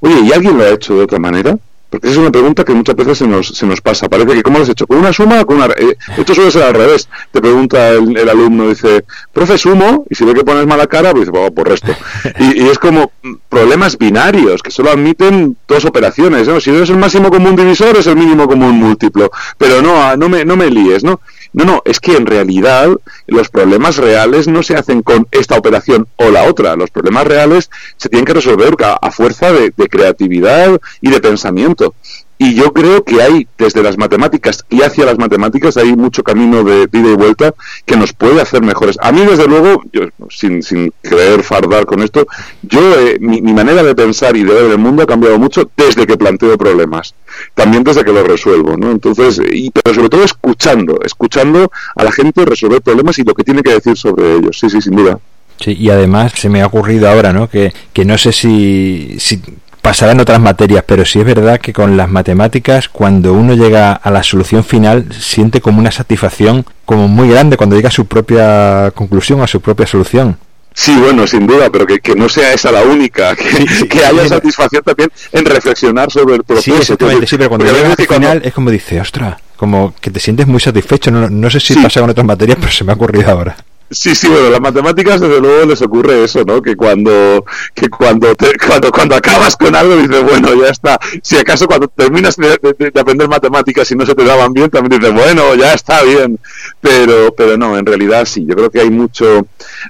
Oye, 0.00 0.18
¿y 0.24 0.32
alguien 0.32 0.58
lo 0.58 0.64
ha 0.64 0.70
hecho 0.70 0.96
de 0.96 1.04
otra 1.04 1.20
manera? 1.20 1.56
Porque 1.94 2.08
esa 2.08 2.14
es 2.14 2.22
una 2.22 2.32
pregunta 2.32 2.64
que 2.64 2.74
muchas 2.74 2.96
veces 2.96 3.18
se 3.18 3.28
nos, 3.28 3.46
se 3.46 3.66
nos 3.66 3.80
pasa. 3.80 4.08
Parece 4.08 4.34
que, 4.34 4.42
¿cómo 4.42 4.58
lo 4.58 4.64
has 4.64 4.68
hecho? 4.68 4.84
¿Con 4.84 4.98
una 4.98 5.12
suma 5.12 5.40
o 5.40 5.46
con 5.46 5.58
una.? 5.58 5.66
Eh, 5.66 5.96
esto 6.18 6.34
suele 6.34 6.50
ser 6.50 6.64
al 6.64 6.74
revés. 6.74 7.08
Te 7.30 7.40
pregunta 7.40 7.90
el, 7.90 8.28
alumno, 8.28 8.68
dice, 8.68 9.04
profe, 9.32 9.56
sumo, 9.56 10.04
y 10.10 10.16
si 10.16 10.24
ve 10.24 10.34
que 10.34 10.42
pones 10.42 10.66
mala 10.66 10.88
cara, 10.88 11.12
pues 11.12 11.26
dice, 11.26 11.30
pues, 11.30 11.52
por 11.52 11.68
resto. 11.68 11.94
Y, 12.40 12.66
es 12.66 12.80
como 12.80 13.12
problemas 13.48 13.96
binarios 13.96 14.60
que 14.60 14.72
solo 14.72 14.90
admiten 14.90 15.56
dos 15.68 15.84
operaciones. 15.84 16.48
¿no? 16.48 16.60
Si 16.60 16.72
no 16.72 16.82
es 16.82 16.90
el 16.90 16.96
máximo 16.96 17.30
común 17.30 17.54
divisor, 17.54 17.96
es 17.96 18.08
el 18.08 18.16
mínimo 18.16 18.48
común 18.48 18.72
múltiplo. 18.72 19.30
Pero 19.56 19.80
no, 19.80 20.16
no 20.16 20.28
me, 20.28 20.44
no 20.44 20.56
me 20.56 20.68
líes, 20.70 21.04
¿no? 21.04 21.20
No, 21.54 21.64
no, 21.64 21.82
es 21.84 22.00
que 22.00 22.16
en 22.16 22.26
realidad 22.26 22.88
los 23.28 23.48
problemas 23.48 23.96
reales 23.96 24.48
no 24.48 24.62
se 24.64 24.74
hacen 24.74 25.02
con 25.02 25.28
esta 25.30 25.56
operación 25.56 26.08
o 26.16 26.30
la 26.30 26.42
otra. 26.44 26.74
Los 26.74 26.90
problemas 26.90 27.26
reales 27.26 27.70
se 27.96 28.08
tienen 28.08 28.26
que 28.26 28.34
resolver 28.34 28.74
a, 28.82 29.10
fuerza 29.12 29.52
de 29.52 29.72
creatividad 29.88 30.80
y 31.00 31.10
de 31.10 31.20
pensamiento. 31.20 31.94
Y 32.36 32.54
yo 32.54 32.72
creo 32.72 33.04
que 33.04 33.22
hay, 33.22 33.46
desde 33.56 33.82
las 33.82 33.96
matemáticas 33.96 34.64
y 34.68 34.82
hacia 34.82 35.04
las 35.04 35.18
matemáticas, 35.18 35.76
hay 35.76 35.94
mucho 35.94 36.24
camino 36.24 36.64
de 36.64 36.88
ida 36.92 37.10
y 37.10 37.14
vuelta 37.14 37.54
que 37.86 37.96
nos 37.96 38.12
puede 38.12 38.40
hacer 38.40 38.60
mejores. 38.60 38.98
A 39.00 39.12
mí, 39.12 39.24
desde 39.24 39.46
luego, 39.46 39.82
yo, 39.92 40.02
sin, 40.30 40.62
sin 40.62 40.92
querer 41.02 41.44
fardar 41.44 41.86
con 41.86 42.02
esto, 42.02 42.26
yo, 42.62 42.80
eh, 42.98 43.18
mi, 43.20 43.40
manera 43.40 43.84
de 43.84 43.94
pensar 43.94 44.36
y 44.36 44.42
de 44.42 44.52
ver 44.52 44.70
el 44.72 44.78
mundo 44.78 45.04
ha 45.04 45.06
cambiado 45.06 45.38
mucho 45.38 45.70
desde 45.76 46.06
que 46.06 46.16
planteo 46.16 46.58
problemas. 46.58 47.14
También 47.54 47.84
desde 47.84 48.04
que 48.04 48.12
los 48.12 48.26
resuelvo, 48.26 48.76
¿no? 48.76 48.90
Entonces, 48.90 49.40
y, 49.52 49.70
pero 49.70 49.94
sobre 49.94 50.08
todo 50.08 50.24
escuchando, 50.24 50.98
escuchando 51.04 51.70
a 51.94 52.04
la 52.04 52.10
gente 52.10 52.44
resolver 52.44 52.82
problemas 52.82 53.18
y 53.20 53.22
lo 53.22 53.34
que 53.34 53.44
tiene 53.44 53.62
que 53.62 53.74
decir 53.74 53.96
sobre 53.96 54.36
ellos. 54.36 54.58
Sí, 54.58 54.68
sí, 54.68 54.82
sin 54.82 54.96
duda. 54.96 55.20
Sí, 55.60 55.76
y 55.78 55.88
además 55.90 56.32
se 56.34 56.48
me 56.48 56.62
ha 56.62 56.66
ocurrido 56.66 57.08
ahora, 57.08 57.32
¿no? 57.32 57.48
Que, 57.48 57.72
que 57.92 58.04
no 58.04 58.18
sé 58.18 58.32
si, 58.32 59.16
si 59.18 59.40
pasará 59.84 60.12
en 60.12 60.20
otras 60.20 60.40
materias, 60.40 60.82
pero 60.86 61.04
sí 61.04 61.20
es 61.20 61.26
verdad 61.26 61.60
que 61.60 61.74
con 61.74 61.98
las 61.98 62.08
matemáticas, 62.08 62.88
cuando 62.88 63.34
uno 63.34 63.52
llega 63.54 63.92
a 63.92 64.10
la 64.10 64.22
solución 64.22 64.64
final, 64.64 65.04
siente 65.12 65.60
como 65.60 65.78
una 65.78 65.90
satisfacción 65.90 66.64
como 66.86 67.06
muy 67.06 67.28
grande 67.28 67.58
cuando 67.58 67.76
llega 67.76 67.88
a 67.88 67.92
su 67.92 68.06
propia 68.06 68.92
conclusión, 68.94 69.42
a 69.42 69.46
su 69.46 69.60
propia 69.60 69.86
solución. 69.86 70.38
Sí, 70.72 70.96
bueno, 70.96 71.26
sin 71.26 71.46
duda, 71.46 71.68
pero 71.70 71.86
que, 71.86 72.00
que 72.00 72.14
no 72.14 72.30
sea 72.30 72.54
esa 72.54 72.72
la 72.72 72.82
única, 72.82 73.36
que, 73.36 74.04
haya 74.04 74.26
satisfacción 74.26 74.82
también 74.82 75.12
en 75.32 75.44
reflexionar 75.44 76.10
sobre 76.10 76.36
el 76.36 76.44
proceso. 76.44 76.76
Sí, 76.76 76.80
exactamente, 76.80 77.26
sí, 77.26 77.36
pero 77.36 77.50
cuando 77.50 77.66
llega 77.66 77.90
al 77.90 78.06
final 78.06 78.40
es 78.42 78.54
como 78.54 78.70
dice, 78.70 78.98
ostras, 78.98 79.36
como 79.54 79.94
que 80.00 80.10
te 80.10 80.18
sientes 80.18 80.46
muy 80.46 80.60
satisfecho. 80.60 81.10
No, 81.10 81.28
no 81.28 81.50
sé 81.50 81.60
si 81.60 81.74
pasa 81.74 82.00
con 82.00 82.08
otras 82.08 82.26
materias, 82.26 82.56
pero 82.58 82.72
se 82.72 82.84
me 82.84 82.92
ha 82.92 82.94
ocurrido 82.94 83.30
ahora. 83.30 83.54
Sí, 83.94 84.14
sí, 84.14 84.28
bueno, 84.28 84.50
las 84.50 84.60
matemáticas 84.60 85.20
desde 85.20 85.40
luego 85.40 85.66
les 85.66 85.80
ocurre 85.80 86.24
eso, 86.24 86.44
¿no? 86.44 86.60
Que 86.60 86.74
cuando 86.74 87.44
que 87.74 87.88
cuando 87.88 88.34
cuando 88.66 88.90
cuando 88.90 89.14
acabas 89.14 89.56
con 89.56 89.74
algo 89.76 89.96
dices, 89.96 90.22
bueno, 90.24 90.52
ya 90.54 90.68
está. 90.68 90.98
Si 91.22 91.36
acaso 91.36 91.68
cuando 91.68 91.86
terminas 91.86 92.36
de, 92.36 92.58
aprender 92.98 93.28
matemáticas 93.28 93.88
y 93.92 93.94
no 93.94 94.04
se 94.04 94.16
te 94.16 94.24
daban 94.24 94.52
bien, 94.52 94.68
también 94.68 95.00
dices, 95.00 95.14
bueno, 95.14 95.54
ya 95.54 95.74
está 95.74 96.02
bien. 96.02 96.40
Pero 96.80 97.32
pero 97.36 97.56
no, 97.56 97.78
en 97.78 97.86
realidad 97.86 98.24
sí, 98.24 98.44
yo 98.44 98.56
creo 98.56 98.70
que 98.70 98.80
hay 98.80 98.90
mucho 98.90 99.46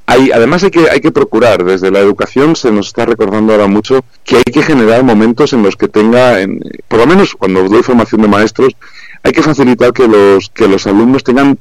hay 0.07 0.31
además 0.33 0.63
hay 0.65 0.71
que 0.71 0.91
hay 0.91 1.01
que 1.01 1.13
procurar 1.13 1.65
desde 1.65 1.91
la 1.91 2.01
educación 2.01 2.57
se 2.57 2.71
nos 2.71 2.89
está 2.89 3.07
recordando 3.07 3.53
ahora 3.53 3.67
mucho 3.67 4.05
que 4.25 4.37
hay 4.37 4.53
que 4.53 4.63
generar 4.63 5.03
momentos 5.03 5.53
en 5.53 5.63
los 5.63 5.77
que 5.77 5.89
tenga 5.89 6.41
en, 6.41 6.61
por 6.89 6.99
lo 7.01 7.07
menos 7.07 7.35
cuando 7.35 7.69
doy 7.69 7.83
formación 7.83 8.23
de 8.23 8.29
maestros 8.29 8.75
hay 9.23 9.33
que 9.33 9.43
facilitar 9.43 9.93
que 9.93 10.07
los 10.07 10.51
que 10.51 10.69
los 10.69 10.87
alumnos 10.87 11.25
tengan 11.25 11.59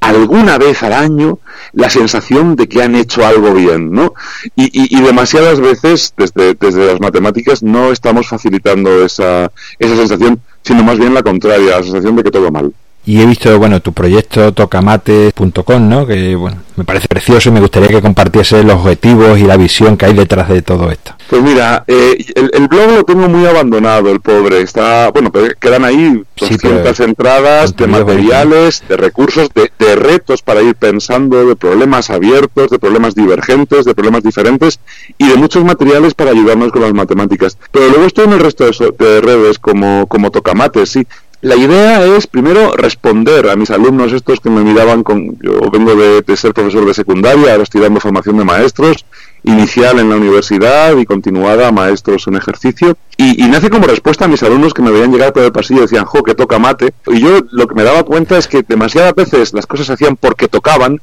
alguna 0.00 0.58
vez 0.58 0.82
al 0.82 0.92
año 0.92 1.38
la 1.72 1.90
sensación 1.90 2.56
de 2.56 2.68
que 2.68 2.82
han 2.82 2.94
hecho 2.96 3.24
algo 3.24 3.52
bien, 3.54 3.92
¿no? 3.92 4.14
Y, 4.56 4.96
y, 4.96 5.00
demasiadas 5.02 5.60
veces 5.60 6.14
desde, 6.16 6.54
desde 6.54 6.86
las 6.86 7.00
matemáticas 7.00 7.62
no 7.62 7.92
estamos 7.92 8.28
facilitando 8.28 9.04
esa, 9.04 9.52
esa 9.78 9.96
sensación, 9.96 10.40
sino 10.62 10.82
más 10.82 10.98
bien 10.98 11.14
la 11.14 11.22
contraria, 11.22 11.76
la 11.76 11.82
sensación 11.82 12.16
de 12.16 12.22
que 12.22 12.30
todo 12.30 12.50
mal. 12.50 12.72
Y 13.06 13.20
he 13.20 13.26
visto, 13.26 13.58
bueno, 13.58 13.80
tu 13.80 13.92
proyecto 13.92 14.52
tocamate.com, 14.52 15.88
¿no? 15.88 16.06
Que, 16.06 16.34
bueno, 16.34 16.58
me 16.76 16.84
parece 16.84 17.08
precioso 17.08 17.48
y 17.48 17.52
me 17.52 17.60
gustaría 17.60 17.88
que 17.88 18.02
compartiese 18.02 18.62
los 18.62 18.76
objetivos 18.76 19.38
y 19.38 19.44
la 19.44 19.56
visión 19.56 19.96
que 19.96 20.06
hay 20.06 20.12
detrás 20.12 20.48
de 20.48 20.60
todo 20.60 20.90
esto. 20.90 21.14
Pues 21.28 21.42
mira, 21.42 21.82
eh, 21.86 22.24
el, 22.34 22.68
blog 22.68 22.90
lo 22.90 23.04
tengo 23.04 23.28
muy 23.28 23.46
abandonado, 23.46 24.10
el 24.10 24.20
pobre. 24.20 24.60
Está, 24.60 25.10
bueno, 25.10 25.32
quedan 25.58 25.84
ahí 25.84 26.22
200 26.38 27.00
entradas 27.00 27.74
de 27.74 27.86
materiales, 27.86 28.82
de 28.86 28.96
recursos, 28.98 29.48
de, 29.54 29.72
de, 29.78 29.96
retos 29.96 30.42
para 30.42 30.62
ir 30.62 30.74
pensando, 30.74 31.46
de 31.46 31.56
problemas 31.56 32.10
abiertos, 32.10 32.70
de 32.70 32.78
problemas 32.78 33.14
divergentes, 33.14 33.86
de 33.86 33.94
problemas 33.94 34.22
diferentes 34.22 34.78
y 35.16 35.28
de 35.28 35.36
muchos 35.36 35.64
materiales 35.64 36.12
para 36.12 36.32
ayudarnos 36.32 36.70
con 36.70 36.82
las 36.82 36.92
matemáticas. 36.92 37.56
Pero 37.70 37.88
luego 37.88 38.04
estoy 38.04 38.26
en 38.26 38.32
el 38.32 38.40
resto 38.40 38.64
de, 38.66 38.94
de 38.98 39.20
redes 39.20 39.58
como, 39.58 40.06
como 40.06 40.30
Tocamate, 40.30 40.84
sí 40.84 41.06
la 41.42 41.56
idea 41.56 42.04
es 42.04 42.26
primero 42.26 42.72
responder 42.76 43.48
a 43.48 43.56
mis 43.56 43.70
alumnos 43.70 44.12
estos 44.12 44.40
que 44.40 44.50
me 44.50 44.62
miraban 44.62 45.02
con 45.02 45.38
yo 45.40 45.70
vengo 45.70 45.94
de, 45.94 46.36
ser 46.36 46.52
profesor 46.52 46.84
de 46.84 46.92
secundaria 46.92 47.52
ahora 47.52 47.62
estoy 47.62 47.80
dando 47.80 47.98
formación 47.98 48.36
de 48.36 48.44
maestros 48.44 49.06
inicial 49.42 49.98
en 49.98 50.10
la 50.10 50.16
universidad 50.16 50.96
y 50.98 51.06
continuada 51.06 51.72
maestros 51.72 52.26
en 52.26 52.36
ejercicio. 52.36 52.96
Y, 53.16 53.42
nace 53.48 53.70
como 53.70 53.86
respuesta 53.86 54.26
a 54.26 54.28
mis 54.28 54.42
alumnos 54.42 54.74
que 54.74 54.82
me 54.82 54.90
veían 54.90 55.12
llegar 55.12 55.32
por 55.32 55.42
el 55.42 55.52
pasillo 55.52 55.80
y 55.80 55.82
decían 55.82 56.04
jo 56.04 56.22
que 56.22 56.34
toca 56.34 56.58
mate 56.58 56.92
y 57.06 57.20
yo 57.20 57.40
lo 57.50 57.66
que 57.66 57.74
me 57.74 57.84
daba 57.84 58.02
cuenta 58.02 58.36
es 58.36 58.46
que 58.46 58.62
demasiadas 58.66 59.14
veces 59.14 59.54
las 59.54 59.66
cosas 59.66 59.86
se 59.86 59.94
hacían 59.94 60.16
porque 60.16 60.48
tocaban 60.48 61.00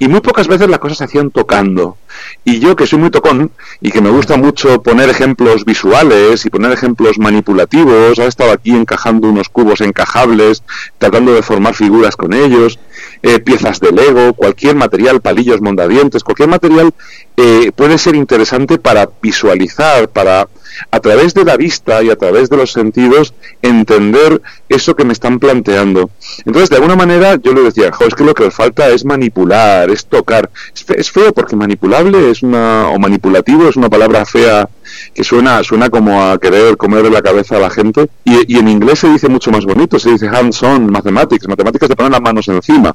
y 0.00 0.08
muy 0.08 0.20
pocas 0.20 0.48
veces 0.48 0.68
las 0.68 0.78
cosas 0.78 0.98
se 0.98 1.04
hacían 1.04 1.30
tocando. 1.30 1.98
Y 2.42 2.58
yo, 2.58 2.74
que 2.74 2.86
soy 2.86 2.98
muy 2.98 3.10
tocón 3.10 3.52
y 3.82 3.90
que 3.90 4.00
me 4.00 4.08
gusta 4.08 4.38
mucho 4.38 4.82
poner 4.82 5.10
ejemplos 5.10 5.66
visuales 5.66 6.44
y 6.46 6.50
poner 6.50 6.72
ejemplos 6.72 7.18
manipulativos, 7.18 8.18
he 8.18 8.26
estado 8.26 8.50
aquí 8.50 8.70
encajando 8.70 9.28
unos 9.28 9.50
cubos 9.50 9.82
encajables, 9.82 10.62
tratando 10.96 11.34
de 11.34 11.42
formar 11.42 11.74
figuras 11.74 12.16
con 12.16 12.32
ellos, 12.32 12.78
eh, 13.22 13.40
piezas 13.40 13.78
de 13.80 13.92
Lego, 13.92 14.32
cualquier 14.32 14.74
material, 14.74 15.20
palillos 15.20 15.60
mondadientes, 15.60 16.24
cualquier 16.24 16.48
material 16.48 16.94
eh, 17.36 17.70
puede 17.76 17.98
ser 17.98 18.14
interesante 18.14 18.78
para 18.78 19.10
visualizar, 19.20 20.08
para 20.08 20.48
a 20.90 21.00
través 21.00 21.34
de 21.34 21.44
la 21.44 21.56
vista 21.56 22.02
y 22.02 22.10
a 22.10 22.16
través 22.16 22.50
de 22.50 22.56
los 22.56 22.72
sentidos 22.72 23.34
entender 23.62 24.40
eso 24.68 24.94
que 24.94 25.04
me 25.04 25.12
están 25.12 25.38
planteando. 25.38 26.10
Entonces, 26.44 26.70
de 26.70 26.76
alguna 26.76 26.96
manera, 26.96 27.36
yo 27.36 27.52
le 27.52 27.62
decía, 27.62 27.90
es 28.06 28.14
que 28.14 28.24
lo 28.24 28.34
que 28.34 28.44
os 28.44 28.54
falta 28.54 28.88
es 28.88 29.04
manipular, 29.04 29.90
es 29.90 30.06
tocar. 30.06 30.50
Es, 30.96 31.10
feo 31.10 31.32
porque 31.32 31.56
manipulable 31.56 32.30
es 32.30 32.42
una, 32.42 32.88
o 32.88 32.98
manipulativo 32.98 33.68
es 33.68 33.76
una 33.76 33.90
palabra 33.90 34.24
fea 34.24 34.68
que 35.14 35.24
suena, 35.24 35.62
suena 35.62 35.90
como 35.90 36.22
a 36.22 36.38
querer 36.38 36.76
comerle 36.76 37.10
la 37.10 37.22
cabeza 37.22 37.56
a 37.56 37.60
la 37.60 37.70
gente. 37.70 38.08
Y, 38.24 38.56
en 38.56 38.68
inglés 38.68 39.00
se 39.00 39.08
dice 39.08 39.28
mucho 39.28 39.50
más 39.50 39.64
bonito, 39.64 39.98
se 39.98 40.10
dice 40.10 40.28
hands-on, 40.28 40.90
mathematics, 40.90 41.48
matemáticas 41.48 41.88
de 41.88 41.96
poner 41.96 42.12
las 42.12 42.20
manos 42.20 42.48
encima. 42.48 42.94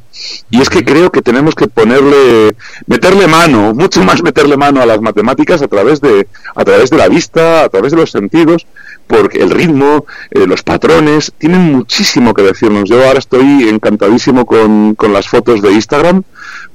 Y 0.49 0.61
es 0.61 0.69
que 0.69 0.83
creo 0.83 1.11
que 1.11 1.21
tenemos 1.21 1.55
que 1.55 1.67
ponerle, 1.67 2.55
meterle 2.87 3.27
mano, 3.27 3.73
mucho 3.73 4.03
más 4.03 4.21
meterle 4.23 4.57
mano 4.57 4.81
a 4.81 4.85
las 4.85 5.01
matemáticas 5.01 5.61
a 5.61 5.67
través 5.67 6.01
de, 6.01 6.27
a 6.55 6.63
través 6.63 6.89
de 6.89 6.97
la 6.97 7.07
vista, 7.07 7.63
a 7.63 7.69
través 7.69 7.91
de 7.91 7.97
los 7.97 8.11
sentidos, 8.11 8.65
porque 9.07 9.39
el 9.39 9.51
ritmo, 9.51 10.05
eh, 10.31 10.47
los 10.47 10.63
patrones, 10.63 11.33
tienen 11.37 11.61
muchísimo 11.61 12.33
que 12.33 12.41
decirnos. 12.41 12.89
Yo 12.89 13.05
ahora 13.05 13.19
estoy 13.19 13.69
encantadísimo 13.69 14.45
con, 14.45 14.95
con 14.95 15.13
las 15.13 15.27
fotos 15.27 15.61
de 15.61 15.71
Instagram, 15.73 16.23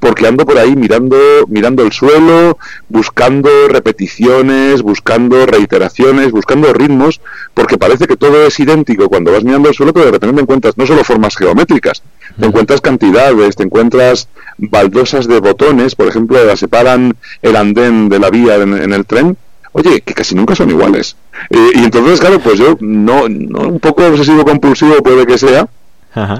porque 0.00 0.26
ando 0.26 0.44
por 0.44 0.58
ahí 0.58 0.74
mirando, 0.74 1.16
mirando 1.48 1.82
el 1.82 1.92
suelo, 1.92 2.58
buscando 2.88 3.50
repeticiones, 3.68 4.82
buscando 4.82 5.46
reiteraciones, 5.46 6.32
buscando 6.32 6.72
ritmos, 6.72 7.20
porque 7.54 7.78
parece 7.78 8.06
que 8.06 8.16
todo 8.16 8.44
es 8.46 8.58
idéntico 8.58 9.08
cuando 9.08 9.32
vas 9.32 9.44
mirando 9.44 9.68
el 9.68 9.74
suelo, 9.74 9.92
pero 9.92 10.06
de 10.06 10.12
repente 10.12 10.36
te 10.36 10.42
encuentras 10.42 10.76
no 10.78 10.86
solo 10.86 11.04
formas 11.04 11.36
geométricas, 11.36 12.02
te 12.38 12.46
encuentras 12.46 12.80
cantidades, 12.80 13.54
te 13.56 13.62
encuentras 13.62 14.28
baldosas 14.58 15.28
de 15.28 15.38
botones, 15.38 15.94
por 15.94 16.08
ejemplo, 16.08 16.38
separan 16.56 17.14
el 17.42 17.56
andén 17.56 18.08
de 18.08 18.18
la 18.18 18.30
vía 18.30 18.56
en 18.56 18.92
el 18.92 19.06
tren, 19.06 19.36
oye, 19.72 20.00
que 20.00 20.14
casi 20.14 20.34
nunca 20.34 20.54
son 20.54 20.70
iguales. 20.70 21.16
Eh, 21.50 21.70
y 21.74 21.84
entonces, 21.84 22.20
claro, 22.20 22.40
pues 22.40 22.58
yo 22.58 22.76
no, 22.80 23.28
no 23.28 23.60
un 23.68 23.80
poco 23.80 24.04
obsesivo 24.06 24.44
compulsivo 24.44 25.02
puede 25.02 25.26
que 25.26 25.38
sea, 25.38 25.68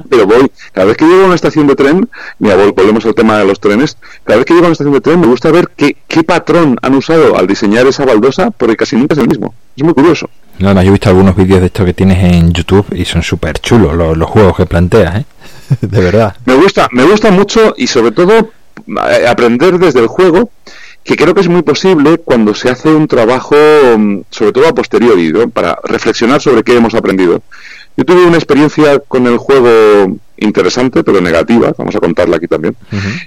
pero 0.09 0.27
voy, 0.27 0.51
cada 0.73 0.87
vez 0.87 0.97
que 0.97 1.05
llego 1.05 1.23
a 1.23 1.27
una 1.27 1.35
estación 1.35 1.67
de 1.67 1.77
tren, 1.77 2.09
mira, 2.39 2.57
volvemos 2.57 3.05
al 3.07 3.15
tema 3.15 3.39
de 3.39 3.45
los 3.45 3.61
trenes, 3.61 3.97
cada 4.25 4.39
vez 4.39 4.47
que 4.47 4.55
llego 4.55 4.67
a 4.67 4.69
una 4.69 4.73
estación 4.73 4.95
de 4.95 5.01
tren 5.01 5.21
me 5.21 5.27
gusta 5.27 5.51
ver 5.51 5.71
qué, 5.77 5.97
qué 6.09 6.25
patrón 6.25 6.77
han 6.83 6.95
usado 6.95 7.37
al 7.37 7.47
diseñar 7.47 7.87
esa 7.87 8.05
baldosa, 8.05 8.51
porque 8.51 8.77
casi 8.77 8.97
nunca 8.97 9.15
es 9.15 9.21
el 9.21 9.29
mismo. 9.29 9.55
Es 9.77 9.85
muy 9.85 9.95
curioso. 9.95 10.29
No, 10.59 10.75
no, 10.75 10.83
yo 10.83 10.89
he 10.89 10.93
visto 10.93 11.09
algunos 11.09 11.37
vídeos 11.37 11.61
de 11.61 11.67
esto 11.67 11.85
que 11.85 11.95
tienes 11.95 12.23
en 12.23 12.53
YouTube 12.53 12.87
y 12.93 13.05
son 13.05 13.23
súper 13.23 13.59
chulos 13.61 13.95
los, 13.95 14.17
los, 14.17 14.29
juegos 14.29 14.57
que 14.57 14.67
planteas, 14.67 15.21
¿eh? 15.21 15.25
de 15.81 16.01
verdad. 16.01 16.37
Me 16.45 16.55
gusta, 16.55 16.89
me 16.93 17.05
gusta 17.05 17.31
mucho 17.31 17.75
y 17.77 17.87
sobre 17.87 18.13
todo 18.13 18.51
eh, 19.11 19.27
aprender 19.27 19.79
desde 19.79 20.01
el 20.01 20.07
juego 20.07 20.51
que 21.03 21.17
creo 21.17 21.35
que 21.35 21.41
es 21.41 21.49
muy 21.49 21.63
posible 21.63 22.19
cuando 22.19 22.55
se 22.55 22.69
hace 22.69 22.91
un 22.91 23.09
trabajo, 23.09 23.57
mm, 23.97 24.21
sobre 24.31 24.53
todo 24.53 24.69
a 24.69 24.75
posteriori, 24.75 25.33
para 25.53 25.79
reflexionar 25.85 26.41
sobre 26.41 26.63
qué 26.63 26.77
hemos 26.77 26.95
aprendido. 26.95 27.43
Yo 28.01 28.07
tuve 28.07 28.25
una 28.25 28.39
experiencia 28.39 28.99
con 29.01 29.27
el 29.27 29.37
juego 29.37 30.17
interesante, 30.39 31.05
pero 31.05 31.21
negativa, 31.21 31.75
vamos 31.77 31.95
a 31.95 32.01
contarla 32.01 32.39
aquí 32.39 32.47
también, 32.47 32.75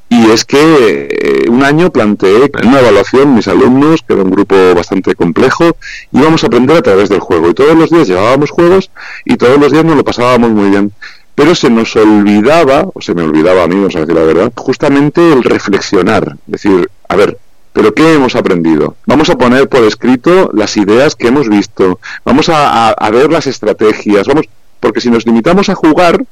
y 0.09 0.31
es 0.31 0.45
que 0.45 1.09
eh, 1.11 1.47
un 1.47 1.63
año 1.63 1.91
planteé 1.91 2.49
en 2.59 2.69
una 2.69 2.79
evaluación 2.79 3.35
mis 3.35 3.47
alumnos, 3.47 4.01
que 4.01 4.13
era 4.13 4.23
un 4.23 4.31
grupo 4.31 4.55
bastante 4.73 5.13
complejo, 5.13 5.77
íbamos 6.11 6.43
a 6.43 6.47
aprender 6.47 6.75
a 6.75 6.81
través 6.81 7.09
del 7.09 7.19
juego, 7.19 7.51
y 7.51 7.53
todos 7.53 7.77
los 7.77 7.91
días 7.91 8.07
llevábamos 8.07 8.49
juegos 8.49 8.89
y 9.25 9.37
todos 9.37 9.59
los 9.59 9.71
días 9.71 9.85
nos 9.85 9.95
lo 9.95 10.03
pasábamos 10.03 10.49
muy 10.49 10.71
bien. 10.71 10.91
Pero 11.35 11.53
se 11.53 11.69
nos 11.69 11.95
olvidaba, 11.95 12.87
o 12.95 12.99
se 12.99 13.13
me 13.13 13.21
olvidaba 13.21 13.65
a 13.65 13.67
mí, 13.67 13.75
vamos 13.75 13.95
a 13.95 13.99
decir 13.99 14.15
la 14.15 14.23
verdad, 14.23 14.51
justamente 14.55 15.33
el 15.33 15.43
reflexionar, 15.43 16.35
decir, 16.47 16.89
a 17.09 17.15
ver, 17.15 17.37
pero 17.73 17.93
¿qué 17.93 18.13
hemos 18.13 18.35
aprendido? 18.35 18.95
Vamos 19.05 19.29
a 19.29 19.37
poner 19.37 19.69
por 19.69 19.83
escrito 19.83 20.49
las 20.53 20.77
ideas 20.77 21.15
que 21.15 21.27
hemos 21.27 21.47
visto, 21.47 21.99
vamos 22.25 22.49
a, 22.49 22.95
ver 23.11 23.31
las 23.31 23.45
estrategias, 23.45 24.27
vamos, 24.27 24.45
porque 24.83 24.99
si 24.99 25.09
nos 25.09 25.25
limitamos 25.25 25.69
a 25.69 25.75
jugar, 25.75 26.25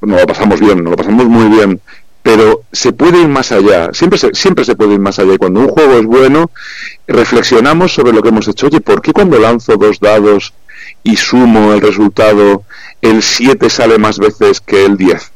no 0.00 0.16
lo 0.16 0.24
pasamos 0.24 0.60
bien, 0.60 0.84
no 0.84 0.90
lo 0.90 0.96
pasamos 0.96 1.26
muy 1.26 1.48
bien, 1.48 1.80
pero 2.22 2.62
se 2.70 2.92
puede 2.92 3.20
ir 3.20 3.26
más 3.26 3.50
allá, 3.50 3.90
siempre 3.92 4.16
se, 4.16 4.32
siempre 4.32 4.64
se 4.64 4.76
puede 4.76 4.94
ir 4.94 5.00
más 5.00 5.18
allá. 5.18 5.34
Y 5.34 5.38
cuando 5.38 5.58
un 5.58 5.66
juego 5.66 5.94
es 5.94 6.04
bueno, 6.04 6.52
reflexionamos 7.08 7.92
sobre 7.92 8.12
lo 8.12 8.22
que 8.22 8.28
hemos 8.28 8.46
hecho. 8.46 8.68
Oye, 8.68 8.80
¿por 8.80 9.02
qué 9.02 9.12
cuando 9.12 9.40
lanzo 9.40 9.76
dos 9.76 9.98
dados 9.98 10.54
y 11.02 11.16
sumo 11.16 11.72
el 11.72 11.80
resultado, 11.80 12.62
el 13.02 13.24
7 13.24 13.68
sale 13.68 13.98
más 13.98 14.20
veces 14.20 14.60
que 14.60 14.86
el 14.86 14.96
10? 14.96 15.29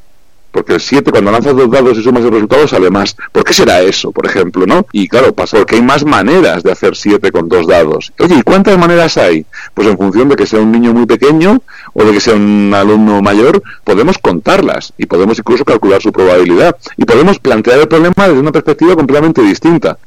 Porque 0.55 0.75
el 0.75 0.81
7 0.81 1.11
cuando 1.11 1.33
lanzas 1.33 1.57
dos 1.57 1.69
dados 1.69 1.99
y 1.99 2.03
sumas 2.05 2.23
el 2.23 2.31
resultado 2.31 2.69
sale 2.69 2.89
más. 2.89 3.17
¿Por 3.33 3.43
qué 3.43 3.53
será 3.53 3.83
eso, 3.83 4.13
por 4.13 4.25
ejemplo, 4.25 4.65
no? 4.67 4.87
Y 4.93 5.09
claro, 5.09 5.35
pasa 5.35 5.57
porque 5.57 5.75
hay 5.75 5.83
más 5.83 6.05
maneras 6.05 6.63
de 6.63 6.71
hacer 6.71 6.95
7 6.95 7.33
con 7.33 7.49
dos 7.49 7.67
dados. 7.67 8.13
Oye, 8.21 8.37
¿y 8.39 8.43
cuántas 8.43 8.79
maneras 8.79 9.17
hay? 9.17 9.45
Pues 9.75 9.89
en 9.89 9.99
función 9.99 10.29
de 10.29 10.37
que 10.37 10.47
sea 10.47 10.61
un 10.61 10.71
niño 10.71 10.95
muy 10.95 11.07
pequeño 11.07 11.61
o 11.93 12.05
de 12.05 12.13
que 12.13 12.21
sea 12.21 12.35
un 12.35 12.73
alumno 12.73 13.21
mayor, 13.21 13.65
podemos 13.83 14.17
contarlas 14.19 14.93
y 14.97 15.07
podemos 15.07 15.37
incluso 15.41 15.65
calcular 15.65 16.01
su 16.01 16.13
probabilidad 16.13 16.77
y 16.97 17.05
podemos 17.05 17.41
plantear 17.41 17.81
el 17.81 17.89
problema 17.89 18.15
desde 18.29 18.39
una 18.39 18.53
perspectiva 18.53 18.95
completamente 18.95 19.43
distinta. 19.43 19.99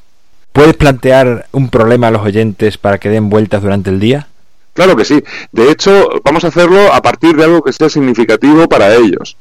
¿Puedes 0.54 0.76
plantear 0.76 1.48
un 1.52 1.68
problema 1.70 2.08
a 2.08 2.12
los 2.12 2.22
oyentes 2.22 2.78
para 2.78 3.00
que 3.00 3.10
den 3.10 3.30
vueltas 3.30 3.62
durante 3.62 3.90
el 3.90 4.00
día? 4.00 4.28
Claro 4.74 4.96
que 4.96 5.04
sí. 5.04 5.22
De 5.52 5.72
hecho, 5.72 6.08
vamos 6.24 6.46
a 6.46 6.48
hacerlo 6.48 6.94
a 6.94 7.02
partir 7.02 7.36
de 7.36 7.44
algo 7.44 7.62
que 7.62 7.74
sea 7.74 7.90
significativo 7.90 8.70
para 8.70 8.96
ellos. 8.96 9.36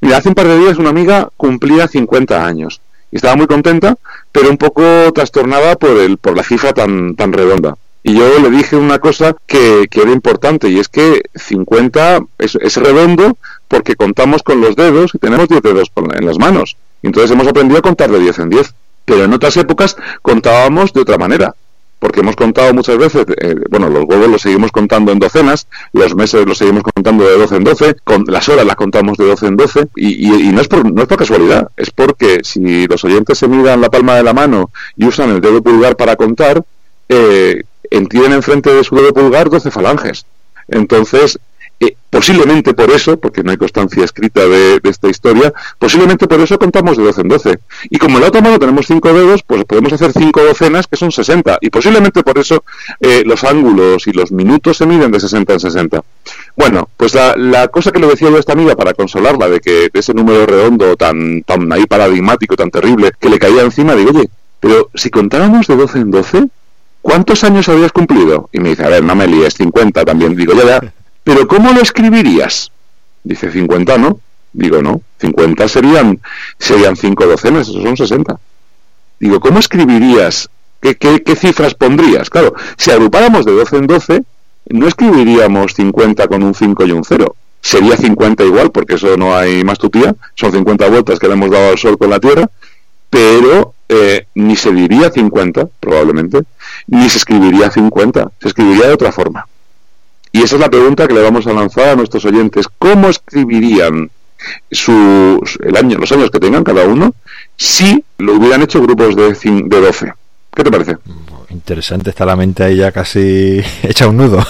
Mira, 0.00 0.18
hace 0.18 0.28
un 0.28 0.34
par 0.34 0.46
de 0.46 0.58
días 0.58 0.78
una 0.78 0.90
amiga 0.90 1.28
cumplía 1.36 1.88
50 1.88 2.44
años 2.44 2.80
y 3.10 3.16
estaba 3.16 3.36
muy 3.36 3.46
contenta, 3.46 3.96
pero 4.32 4.50
un 4.50 4.58
poco 4.58 4.82
trastornada 5.12 5.76
por, 5.76 5.96
el, 5.98 6.18
por 6.18 6.36
la 6.36 6.42
cifra 6.42 6.72
tan, 6.72 7.16
tan 7.16 7.32
redonda. 7.32 7.76
Y 8.02 8.14
yo 8.14 8.38
le 8.38 8.50
dije 8.50 8.76
una 8.76 9.00
cosa 9.00 9.36
que, 9.46 9.86
que 9.90 10.02
era 10.02 10.12
importante 10.12 10.68
y 10.68 10.78
es 10.78 10.88
que 10.88 11.22
50 11.34 12.20
es, 12.38 12.54
es, 12.54 12.76
redondo 12.76 13.36
porque 13.66 13.96
contamos 13.96 14.42
con 14.42 14.60
los 14.60 14.76
dedos 14.76 15.14
y 15.14 15.18
tenemos 15.18 15.48
10 15.48 15.62
dedos 15.62 15.90
en 16.14 16.24
las 16.24 16.38
manos. 16.38 16.76
Entonces 17.02 17.30
hemos 17.32 17.48
aprendido 17.48 17.78
a 17.78 17.82
contar 17.82 18.10
de 18.10 18.20
10 18.20 18.38
en 18.38 18.50
10. 18.50 18.74
Pero 19.04 19.24
en 19.24 19.32
otras 19.32 19.56
épocas 19.56 19.96
contábamos 20.20 20.92
de 20.92 21.00
otra 21.00 21.16
manera 21.16 21.54
porque 21.98 22.20
hemos 22.20 22.36
contado 22.36 22.72
muchas 22.74 22.96
veces, 22.96 23.26
eh, 23.40 23.56
bueno, 23.70 23.88
los 23.88 24.04
huevos 24.04 24.28
los 24.28 24.42
seguimos 24.42 24.70
contando 24.70 25.12
en 25.12 25.18
docenas, 25.18 25.66
los 25.92 26.14
meses 26.14 26.46
los 26.46 26.58
seguimos 26.58 26.82
contando 26.82 27.24
de 27.24 27.36
12 27.36 27.56
en 27.56 27.64
12, 27.64 27.96
con 28.04 28.24
las 28.26 28.48
horas 28.48 28.64
las 28.64 28.76
contamos 28.76 29.16
de 29.18 29.26
12 29.26 29.46
en 29.46 29.56
12, 29.56 29.88
y, 29.96 30.28
no, 30.52 30.60
es 30.60 30.68
por, 30.68 30.90
no 30.90 31.02
es 31.02 31.08
por 31.08 31.18
casualidad, 31.18 31.70
es 31.76 31.90
porque 31.90 32.40
si 32.44 32.86
los 32.86 33.04
oyentes 33.04 33.38
se 33.38 33.48
miran 33.48 33.80
la 33.80 33.90
palma 33.90 34.14
de 34.14 34.22
la 34.22 34.32
mano 34.32 34.70
y 34.96 35.06
usan 35.06 35.30
el 35.30 35.40
dedo 35.40 35.62
pulgar 35.62 35.96
para 35.96 36.16
contar, 36.16 36.64
eh, 37.08 37.64
tienen 38.08 38.32
enfrente 38.32 38.72
de 38.72 38.84
su 38.84 38.94
dedo 38.94 39.12
pulgar 39.12 39.50
12 39.50 39.70
falanges. 39.70 40.26
Entonces, 40.68 41.38
eh, 41.80 41.96
posiblemente 42.10 42.74
por 42.74 42.90
eso, 42.90 43.18
porque 43.18 43.44
no 43.44 43.52
hay 43.52 43.56
constancia 43.56 44.04
escrita 44.04 44.44
de, 44.46 44.80
esta 44.82 45.08
historia, 45.08 45.52
posiblemente 45.78 46.26
por 46.26 46.40
eso 46.40 46.58
contamos 46.58 46.96
de 46.96 47.04
12 47.04 47.20
en 47.20 47.28
12. 47.28 47.58
Y 47.90 47.98
como 47.98 48.16
en 48.16 48.22
la 48.22 48.28
otra 48.28 48.58
tenemos 48.58 48.86
5 48.86 49.12
dedos, 49.12 49.42
pues 49.44 49.64
podemos 49.64 49.92
hacer 49.92 50.12
5 50.12 50.42
docenas 50.42 50.86
que 50.86 50.96
son 50.96 51.12
60. 51.12 51.58
Y 51.60 51.70
posiblemente 51.70 52.22
por 52.22 52.38
eso 52.38 52.64
eh, 53.00 53.22
los 53.24 53.44
ángulos 53.44 54.06
y 54.06 54.12
los 54.12 54.32
minutos 54.32 54.78
se 54.78 54.86
miden 54.86 55.12
de 55.12 55.20
60 55.20 55.52
en 55.52 55.60
60. 55.60 56.00
Bueno, 56.56 56.88
pues 56.96 57.14
la, 57.14 57.68
cosa 57.68 57.92
que 57.92 58.00
le 58.00 58.08
decía 58.08 58.30
yo 58.30 58.36
a 58.36 58.40
esta 58.40 58.54
amiga 58.54 58.74
para 58.74 58.94
consolarla 58.94 59.48
de 59.48 59.60
que 59.60 59.90
ese 59.92 60.14
número 60.14 60.46
redondo 60.46 60.96
tan, 60.96 61.42
tan 61.42 61.72
ahí 61.72 61.84
paradigmático, 61.86 62.56
tan 62.56 62.70
terrible, 62.70 63.12
que 63.20 63.28
le 63.28 63.38
caía 63.38 63.62
encima, 63.62 63.94
digo, 63.94 64.10
oye, 64.10 64.28
pero 64.58 64.90
si 64.94 65.10
contáramos 65.10 65.66
de 65.66 65.76
12 65.76 65.98
en 65.98 66.10
12, 66.10 66.44
¿cuántos 67.02 67.44
años 67.44 67.68
habías 67.68 67.92
cumplido? 67.92 68.48
Y 68.52 68.58
me 68.58 68.70
dice, 68.70 68.84
a 68.84 68.88
ver, 68.88 69.04
no 69.04 69.14
me 69.14 69.26
líes, 69.28 69.54
50 69.54 70.04
también. 70.04 70.34
Digo, 70.34 70.54
ya, 70.54 70.64
ya. 70.64 70.92
¿Pero 71.28 71.46
cómo 71.46 71.72
lo 71.72 71.82
escribirías? 71.82 72.72
Dice 73.22 73.52
50, 73.52 73.98
¿no? 73.98 74.18
Digo, 74.54 74.80
no, 74.80 75.02
50 75.20 75.68
serían, 75.68 76.18
serían 76.58 76.96
5 76.96 77.26
docenas, 77.26 77.68
eso 77.68 77.82
son 77.82 77.98
60. 77.98 78.40
Digo, 79.20 79.38
¿cómo 79.38 79.58
escribirías? 79.58 80.48
¿Qué, 80.80 80.96
qué, 80.96 81.36
cifras 81.36 81.74
pondrías? 81.74 82.30
Claro, 82.30 82.54
si 82.78 82.92
agrupáramos 82.92 83.44
de 83.44 83.52
12 83.52 83.76
en 83.76 83.86
12, 83.86 84.22
no 84.70 84.88
escribiríamos 84.88 85.74
50 85.74 86.28
con 86.28 86.42
un 86.42 86.54
5 86.54 86.86
y 86.86 86.92
un 86.92 87.04
0. 87.04 87.36
Sería 87.60 87.98
50 87.98 88.44
igual, 88.44 88.70
porque 88.70 88.94
eso 88.94 89.14
no 89.18 89.36
hay 89.36 89.62
más 89.64 89.78
tutía, 89.78 90.14
son 90.34 90.52
50 90.52 90.88
vueltas 90.88 91.18
que 91.18 91.28
le 91.28 91.34
hemos 91.34 91.50
dado 91.50 91.72
al 91.72 91.76
sol 91.76 91.98
con 91.98 92.08
la 92.08 92.20
Tierra, 92.20 92.48
pero 93.10 93.74
eh, 93.90 94.28
ni 94.34 94.56
se 94.56 94.72
diría 94.72 95.10
50, 95.10 95.68
probablemente, 95.78 96.40
ni 96.86 97.06
se 97.10 97.18
escribiría 97.18 97.70
50, 97.70 98.32
se 98.40 98.48
escribiría 98.48 98.86
de 98.86 98.94
otra 98.94 99.12
forma. 99.12 99.46
Y 100.38 100.42
esa 100.42 100.54
es 100.54 100.60
la 100.60 100.70
pregunta 100.70 101.08
que 101.08 101.14
le 101.14 101.22
vamos 101.22 101.46
a 101.48 101.52
lanzar 101.52 101.88
a 101.88 101.96
nuestros 101.96 102.24
oyentes. 102.24 102.66
¿Cómo 102.78 103.08
escribirían 103.08 104.08
su, 104.70 105.42
el 105.64 105.76
año, 105.76 105.98
los 105.98 106.12
años 106.12 106.30
que 106.30 106.38
tengan 106.38 106.62
cada 106.62 106.84
uno, 106.84 107.12
si 107.56 108.04
lo 108.18 108.34
hubieran 108.34 108.62
hecho 108.62 108.80
grupos 108.80 109.16
de, 109.16 109.32
de 109.32 109.80
12. 109.80 110.12
¿Qué 110.54 110.62
te 110.62 110.70
parece? 110.70 110.96
Interesante, 111.50 112.10
está 112.10 112.24
la 112.24 112.36
mente 112.36 112.62
ahí 112.62 112.76
ya 112.76 112.92
casi 112.92 113.60
hecha 113.82 114.06
un 114.06 114.18
nudo. 114.18 114.38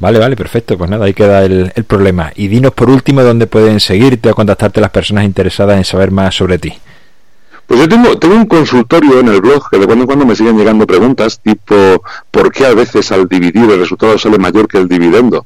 vale, 0.00 0.18
vale, 0.18 0.36
perfecto. 0.36 0.76
Pues 0.76 0.90
nada, 0.90 1.06
ahí 1.06 1.14
queda 1.14 1.44
el, 1.44 1.72
el, 1.74 1.84
problema. 1.84 2.32
Y 2.34 2.48
dinos 2.48 2.72
por 2.72 2.90
último 2.90 3.22
dónde 3.22 3.46
pueden 3.46 3.78
seguirte 3.80 4.30
o 4.30 4.34
contactarte 4.34 4.80
las 4.80 4.90
personas 4.90 5.24
interesadas 5.24 5.76
en 5.76 5.84
saber 5.84 6.10
más 6.10 6.34
sobre 6.34 6.58
ti. 6.58 6.72
Pues 7.66 7.80
yo 7.80 7.88
tengo, 7.88 8.16
tengo 8.18 8.36
un 8.36 8.46
consultorio 8.46 9.18
en 9.20 9.28
el 9.28 9.40
blog 9.40 9.68
que 9.68 9.78
de 9.78 9.86
cuando 9.86 10.02
en 10.02 10.06
cuando 10.06 10.24
me 10.24 10.36
siguen 10.36 10.56
llegando 10.56 10.86
preguntas 10.86 11.40
tipo 11.40 11.74
¿por 12.30 12.52
qué 12.52 12.66
a 12.66 12.74
veces 12.74 13.10
al 13.10 13.26
dividir 13.26 13.68
el 13.68 13.80
resultado 13.80 14.16
sale 14.18 14.38
mayor 14.38 14.68
que 14.68 14.78
el 14.78 14.86
dividendo? 14.86 15.44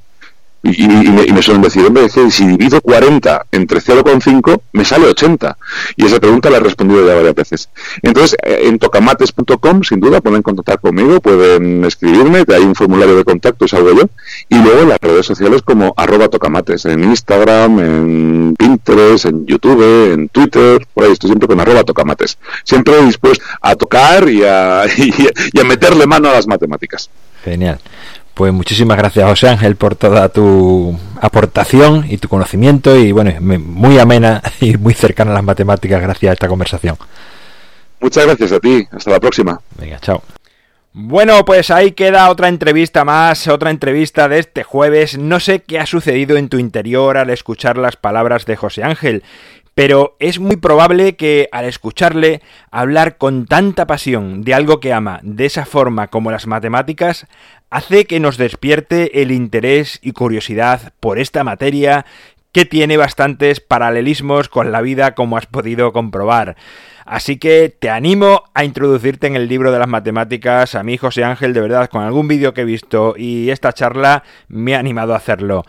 Y, 0.62 0.86
me, 1.32 1.42
suelen 1.42 1.62
decir, 1.62 1.86
hombre, 1.86 2.08
si 2.10 2.46
divido 2.46 2.82
40 2.82 3.46
entre 3.50 3.80
0,5, 3.80 4.60
me 4.72 4.84
sale 4.84 5.06
80. 5.06 5.56
Y 5.96 6.04
esa 6.04 6.20
pregunta 6.20 6.50
la 6.50 6.58
he 6.58 6.60
respondido 6.60 7.06
ya 7.06 7.14
varias 7.14 7.34
veces. 7.34 7.70
Entonces, 8.02 8.36
eh, 8.44 8.64
en 8.64 8.78
tocamates.com, 8.78 9.82
sin 9.82 10.00
duda, 10.00 10.20
pueden 10.20 10.42
contactar 10.42 10.78
conmigo, 10.78 11.20
pueden 11.20 11.84
escribirme, 11.84 12.44
hay 12.46 12.62
un 12.62 12.74
formulario 12.74 13.16
de 13.16 13.24
contacto 13.24 13.64
y 13.64 13.68
salgo 13.68 13.92
yo. 13.92 14.10
Y 14.50 14.56
luego 14.56 14.82
en 14.82 14.90
las 14.90 14.98
redes 15.00 15.24
sociales 15.24 15.62
como 15.62 15.94
arroba 15.96 16.28
tocamates, 16.28 16.84
en 16.84 17.04
Instagram, 17.04 17.80
en 17.80 18.54
Pinterest, 18.58 19.24
en 19.24 19.46
YouTube, 19.46 20.12
en 20.12 20.28
Twitter, 20.28 20.86
por 20.92 21.04
ahí 21.04 21.12
estoy 21.12 21.28
siempre 21.28 21.48
con 21.48 21.58
arroba 21.58 21.84
tocamates. 21.84 22.36
Siempre 22.64 23.02
dispuesto 23.02 23.44
a 23.62 23.74
tocar 23.76 24.28
y 24.28 24.42
a, 24.44 24.84
y 25.52 25.58
a 25.58 25.64
meterle 25.64 26.06
mano 26.06 26.28
a 26.28 26.32
las 26.32 26.46
matemáticas. 26.46 27.08
Genial. 27.42 27.78
Pues 28.40 28.54
muchísimas 28.54 28.96
gracias 28.96 29.28
José 29.28 29.50
Ángel 29.50 29.76
por 29.76 29.96
toda 29.96 30.30
tu 30.30 30.98
aportación 31.20 32.06
y 32.08 32.16
tu 32.16 32.30
conocimiento 32.30 32.96
y 32.96 33.12
bueno, 33.12 33.34
muy 33.38 33.98
amena 33.98 34.40
y 34.62 34.78
muy 34.78 34.94
cercana 34.94 35.32
a 35.32 35.34
las 35.34 35.44
matemáticas 35.44 36.00
gracias 36.00 36.30
a 36.30 36.32
esta 36.32 36.48
conversación. 36.48 36.96
Muchas 38.00 38.24
gracias 38.24 38.52
a 38.52 38.58
ti, 38.58 38.88
hasta 38.92 39.10
la 39.10 39.20
próxima. 39.20 39.60
Venga, 39.76 39.98
chao. 39.98 40.22
Bueno, 40.94 41.44
pues 41.44 41.70
ahí 41.70 41.92
queda 41.92 42.30
otra 42.30 42.48
entrevista 42.48 43.04
más, 43.04 43.46
otra 43.46 43.70
entrevista 43.70 44.26
de 44.26 44.38
este 44.38 44.62
jueves. 44.62 45.18
No 45.18 45.38
sé 45.38 45.60
qué 45.60 45.78
ha 45.78 45.84
sucedido 45.84 46.38
en 46.38 46.48
tu 46.48 46.56
interior 46.56 47.18
al 47.18 47.28
escuchar 47.28 47.76
las 47.76 47.96
palabras 47.96 48.46
de 48.46 48.56
José 48.56 48.82
Ángel, 48.84 49.22
pero 49.74 50.16
es 50.18 50.38
muy 50.38 50.56
probable 50.56 51.16
que 51.16 51.48
al 51.52 51.66
escucharle 51.66 52.40
hablar 52.70 53.18
con 53.18 53.46
tanta 53.46 53.86
pasión 53.86 54.42
de 54.42 54.54
algo 54.54 54.80
que 54.80 54.92
ama, 54.92 55.20
de 55.22 55.46
esa 55.46 55.64
forma 55.64 56.08
como 56.08 56.30
las 56.30 56.46
matemáticas, 56.46 57.26
hace 57.70 58.04
que 58.04 58.20
nos 58.20 58.36
despierte 58.36 59.22
el 59.22 59.30
interés 59.30 59.98
y 60.02 60.12
curiosidad 60.12 60.92
por 61.00 61.18
esta 61.18 61.44
materia 61.44 62.04
que 62.52 62.64
tiene 62.64 62.96
bastantes 62.96 63.60
paralelismos 63.60 64.48
con 64.48 64.72
la 64.72 64.80
vida 64.80 65.14
como 65.14 65.36
has 65.36 65.46
podido 65.46 65.92
comprobar. 65.92 66.56
Así 67.06 67.38
que 67.38 67.74
te 67.76 67.90
animo 67.90 68.44
a 68.54 68.64
introducirte 68.64 69.26
en 69.26 69.36
el 69.36 69.48
libro 69.48 69.72
de 69.72 69.78
las 69.78 69.88
matemáticas. 69.88 70.74
A 70.74 70.82
mí, 70.82 70.96
José 70.96 71.24
Ángel, 71.24 71.54
de 71.54 71.60
verdad, 71.60 71.88
con 71.88 72.02
algún 72.02 72.28
vídeo 72.28 72.54
que 72.54 72.62
he 72.62 72.64
visto 72.64 73.14
y 73.16 73.50
esta 73.50 73.72
charla 73.72 74.24
me 74.48 74.74
ha 74.74 74.78
animado 74.78 75.14
a 75.14 75.16
hacerlo. 75.16 75.64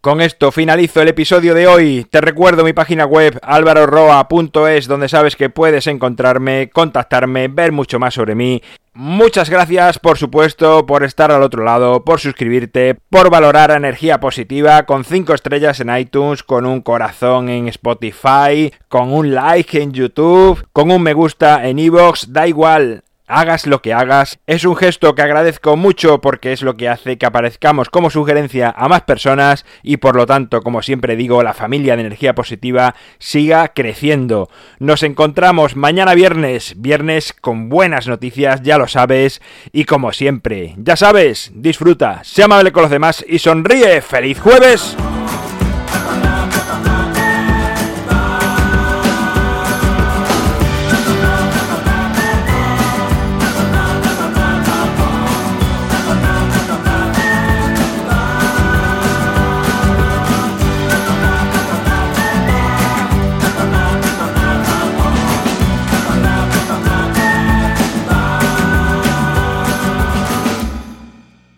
Con 0.00 0.20
esto 0.20 0.52
finalizo 0.52 1.00
el 1.00 1.08
episodio 1.08 1.54
de 1.54 1.66
hoy. 1.66 2.06
Te 2.10 2.20
recuerdo 2.20 2.62
mi 2.62 2.72
página 2.72 3.06
web 3.06 3.38
alvaroroa.es 3.42 4.86
donde 4.86 5.08
sabes 5.08 5.34
que 5.34 5.48
puedes 5.48 5.86
encontrarme, 5.86 6.70
contactarme, 6.70 7.48
ver 7.48 7.72
mucho 7.72 7.98
más 7.98 8.14
sobre 8.14 8.34
mí. 8.34 8.60
Muchas 8.96 9.50
gracias, 9.50 9.98
por 9.98 10.18
supuesto, 10.18 10.86
por 10.86 11.02
estar 11.02 11.32
al 11.32 11.42
otro 11.42 11.64
lado, 11.64 12.04
por 12.04 12.20
suscribirte, 12.20 12.94
por 13.10 13.28
valorar 13.28 13.72
energía 13.72 14.20
positiva 14.20 14.84
con 14.84 15.04
5 15.04 15.34
estrellas 15.34 15.80
en 15.80 15.96
iTunes, 15.96 16.44
con 16.44 16.64
un 16.64 16.80
corazón 16.80 17.48
en 17.48 17.66
Spotify, 17.66 18.72
con 18.88 19.12
un 19.12 19.34
like 19.34 19.82
en 19.82 19.92
YouTube, 19.92 20.64
con 20.72 20.92
un 20.92 21.02
me 21.02 21.12
gusta 21.12 21.66
en 21.66 21.80
iVoox, 21.80 22.32
da 22.32 22.46
igual 22.46 23.02
hagas 23.26 23.66
lo 23.66 23.82
que 23.82 23.92
hagas. 23.92 24.38
Es 24.46 24.64
un 24.64 24.76
gesto 24.76 25.14
que 25.14 25.22
agradezco 25.22 25.76
mucho 25.76 26.20
porque 26.20 26.52
es 26.52 26.62
lo 26.62 26.76
que 26.76 26.88
hace 26.88 27.18
que 27.18 27.26
aparezcamos 27.26 27.90
como 27.90 28.10
sugerencia 28.10 28.74
a 28.76 28.88
más 28.88 29.02
personas 29.02 29.64
y 29.82 29.96
por 29.96 30.16
lo 30.16 30.26
tanto, 30.26 30.62
como 30.62 30.82
siempre 30.82 31.16
digo, 31.16 31.42
la 31.42 31.54
familia 31.54 31.96
de 31.96 32.02
energía 32.02 32.34
positiva 32.34 32.94
siga 33.18 33.68
creciendo. 33.68 34.48
Nos 34.78 35.02
encontramos 35.02 35.76
mañana 35.76 36.14
viernes, 36.14 36.74
viernes 36.78 37.32
con 37.32 37.68
buenas 37.68 38.06
noticias, 38.06 38.62
ya 38.62 38.78
lo 38.78 38.88
sabes, 38.88 39.40
y 39.72 39.84
como 39.84 40.12
siempre, 40.12 40.74
ya 40.78 40.96
sabes, 40.96 41.52
disfruta, 41.54 42.22
sea 42.24 42.46
amable 42.46 42.72
con 42.72 42.82
los 42.82 42.90
demás 42.90 43.24
y 43.26 43.38
sonríe. 43.38 44.00
¡Feliz 44.02 44.40
jueves! 44.40 44.96